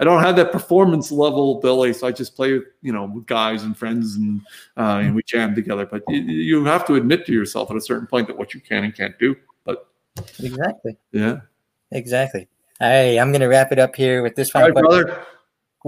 [0.00, 3.64] I don't have that performance level ability, so I just play, you know, with guys
[3.64, 4.40] and friends, and
[4.76, 5.86] uh, and we jam together.
[5.86, 8.60] But you, you have to admit to yourself at a certain point that what you
[8.60, 9.34] can and can't do.
[9.64, 9.88] But
[10.38, 10.96] Exactly.
[11.12, 11.40] yeah,
[11.90, 12.48] Exactly.
[12.78, 15.04] Hey, I'm gonna wrap it up here with this final right, question.
[15.06, 15.26] brother.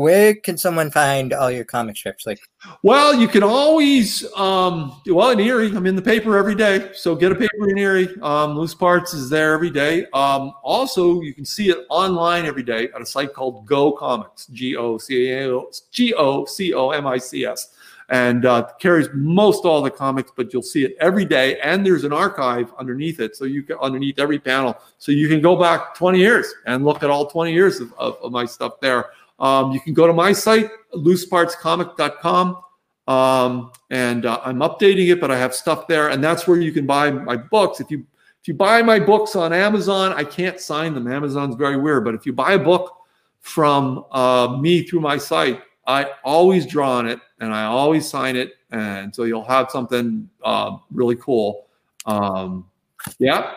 [0.01, 2.25] Where can someone find all your comic strips?
[2.25, 2.41] Like,
[2.83, 6.91] Well, you can always, um, well, in Erie, I'm in the paper every day.
[6.95, 8.09] So get a paper in Erie.
[8.23, 10.07] Um, Loose Parts is there every day.
[10.15, 14.47] Um, also, you can see it online every day at a site called Go Comics,
[14.47, 17.75] G O C A G O C O M I C S.
[18.09, 21.61] and uh, carries most all the comics, but you'll see it every day.
[21.61, 25.41] And there's an archive underneath it, so you can underneath every panel, so you can
[25.43, 28.81] go back 20 years and look at all 20 years of, of, of my stuff
[28.81, 29.11] there.
[29.41, 32.63] Um, you can go to my site, loosepartscomic.com.
[33.09, 36.71] Um, and uh, I'm updating it, but I have stuff there, and that's where you
[36.71, 37.81] can buy my books.
[37.81, 38.07] If you
[38.41, 41.11] if you buy my books on Amazon, I can't sign them.
[41.11, 42.97] Amazon's very weird, but if you buy a book
[43.41, 48.37] from uh, me through my site, I always draw on it and I always sign
[48.37, 51.67] it, and so you'll have something uh, really cool.
[52.07, 52.71] Um,
[53.19, 53.55] yeah,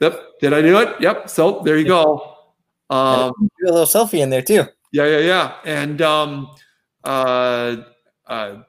[0.00, 0.38] yep.
[0.40, 1.00] Did I do it?
[1.00, 1.30] Yep.
[1.30, 2.36] So there you go.
[2.90, 4.64] Um, do a little selfie in there too.
[4.92, 5.54] Yeah, yeah, yeah.
[5.64, 6.50] And um,
[7.04, 7.76] uh,
[8.26, 8.62] uh,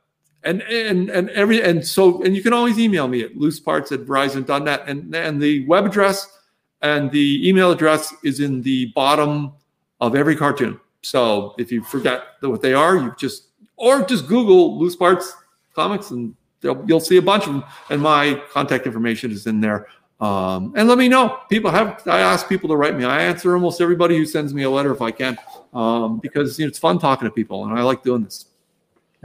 [0.44, 4.02] and and and every and so and you can always email me at looseparts at
[4.02, 6.40] verizon.net and and the web address
[6.82, 9.54] and the email address is in the bottom
[10.00, 10.80] of every cartoon.
[11.04, 15.36] So if you forget what they are you just or just google loose parts
[15.76, 19.88] comics and you'll see a bunch of them and my contact information is in there
[20.22, 23.54] um, and let me know people have i ask people to write me i answer
[23.54, 25.38] almost everybody who sends me a letter if i can
[25.74, 28.46] um, because you know, it's fun talking to people and i like doing this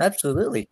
[0.01, 0.69] absolutely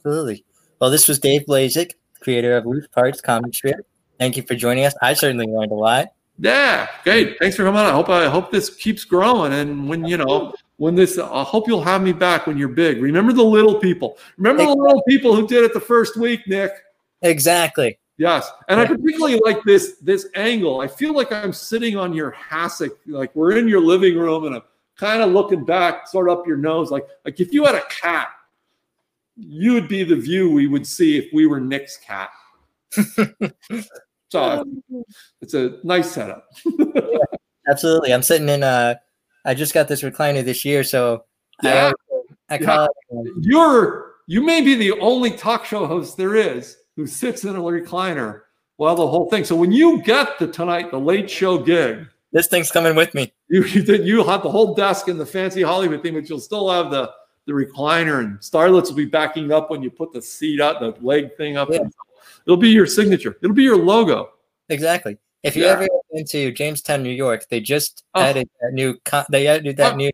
[0.00, 0.44] Absolutely.
[0.80, 3.86] Well, this was Dave Blazek, creator of Loose Parts Comic Strip.
[4.18, 4.94] Thank you for joining us.
[5.02, 6.08] I certainly learned a lot.
[6.38, 7.38] Yeah, great.
[7.38, 7.86] Thanks for coming on.
[7.86, 9.52] I hope I hope this keeps growing.
[9.52, 13.02] And when you know when this, I hope you'll have me back when you're big.
[13.02, 14.16] Remember the little people.
[14.38, 16.72] Remember the little people who did it the first week, Nick.
[17.20, 17.98] Exactly.
[18.20, 18.78] Yes, and.
[18.78, 20.82] I particularly like this this angle.
[20.82, 24.56] I feel like I'm sitting on your hassock, like we're in your living room, and
[24.56, 24.62] I'm
[24.96, 27.84] kind of looking back, sort of up your nose, like like if you had a
[27.86, 28.28] cat
[29.40, 32.30] you would be the view we would see if we were Nick's cat.
[34.30, 34.64] so
[35.40, 36.46] it's a nice setup.
[36.78, 37.18] yeah,
[37.68, 38.12] absolutely.
[38.12, 38.66] I'm sitting in a.
[38.66, 38.94] Uh,
[39.46, 41.24] I just got this recliner this year, so
[41.62, 41.92] yeah.
[42.50, 43.20] I, I call yeah.
[43.20, 43.32] it.
[43.40, 47.58] You're you may be the only talk show host there is who sits in a
[47.58, 48.42] recliner
[48.76, 49.42] while the whole thing.
[49.42, 53.32] So when you get the tonight the late show gig, this thing's coming with me.
[53.48, 56.90] You you'll have the whole desk and the fancy Hollywood thing, but you'll still have
[56.90, 57.10] the
[57.46, 60.94] the recliner and starlets will be backing up when you put the seat up, the
[61.00, 61.70] leg thing up.
[61.70, 61.84] Yeah.
[62.46, 63.38] It'll be your signature.
[63.42, 64.28] It'll be your logo.
[64.68, 65.16] Exactly.
[65.42, 65.70] If you yeah.
[65.70, 68.20] ever went to Jamestown, New York, they just oh.
[68.20, 68.98] added that new.
[69.30, 69.96] They added that oh.
[69.96, 70.10] new,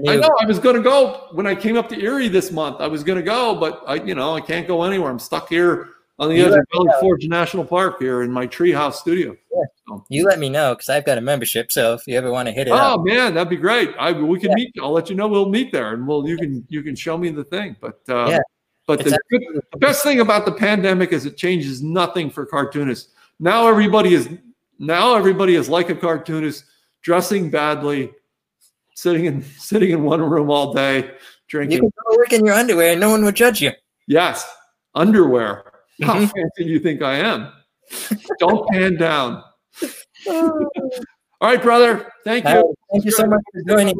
[0.00, 0.12] new.
[0.12, 0.36] I know.
[0.40, 2.80] I was going to go when I came up to Erie this month.
[2.80, 5.10] I was going to go, but I, you know, I can't go anywhere.
[5.10, 5.88] I'm stuck here
[6.18, 9.36] on the you edge of Valley Forge National Park here in my treehouse studio.
[9.52, 9.62] Yeah.
[9.88, 10.04] So.
[10.08, 11.72] You let me know because I've got a membership.
[11.72, 13.90] So if you ever want to hit it, oh man, that'd be great.
[13.98, 14.56] I we can yeah.
[14.56, 14.74] meet.
[14.80, 15.28] I'll let you know.
[15.28, 17.76] We'll meet there, and we'll you can you can show me the thing.
[17.80, 18.38] But uh, yeah.
[18.86, 23.12] But the, the best thing about the pandemic is it changes nothing for cartoonists.
[23.40, 24.28] Now everybody is
[24.78, 26.64] now everybody is like a cartoonist,
[27.02, 28.12] dressing badly,
[28.94, 31.10] sitting in sitting in one room all day,
[31.48, 31.76] drinking.
[31.76, 33.72] You can go work in your underwear, and no one would judge you.
[34.06, 34.46] Yes,
[34.94, 35.72] underwear.
[36.02, 36.24] How mm-hmm.
[36.24, 37.52] fancy do you think I am?
[38.40, 39.42] Don't pan down.
[40.26, 42.10] All right, brother.
[42.24, 42.74] Thank you.
[42.90, 43.96] thank you so much for joining.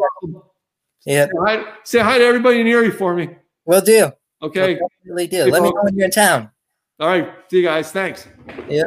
[1.05, 1.27] Yeah.
[1.27, 3.29] Say hi, say hi to everybody in Erie for me.
[3.67, 4.11] Will do.
[4.43, 4.75] Okay.
[4.75, 5.51] We'll definitely do.
[5.51, 6.51] Let me know when you're in town.
[7.01, 7.29] All right.
[7.51, 7.93] See you guys.
[7.93, 8.27] Thanks.
[8.69, 8.85] Yeah.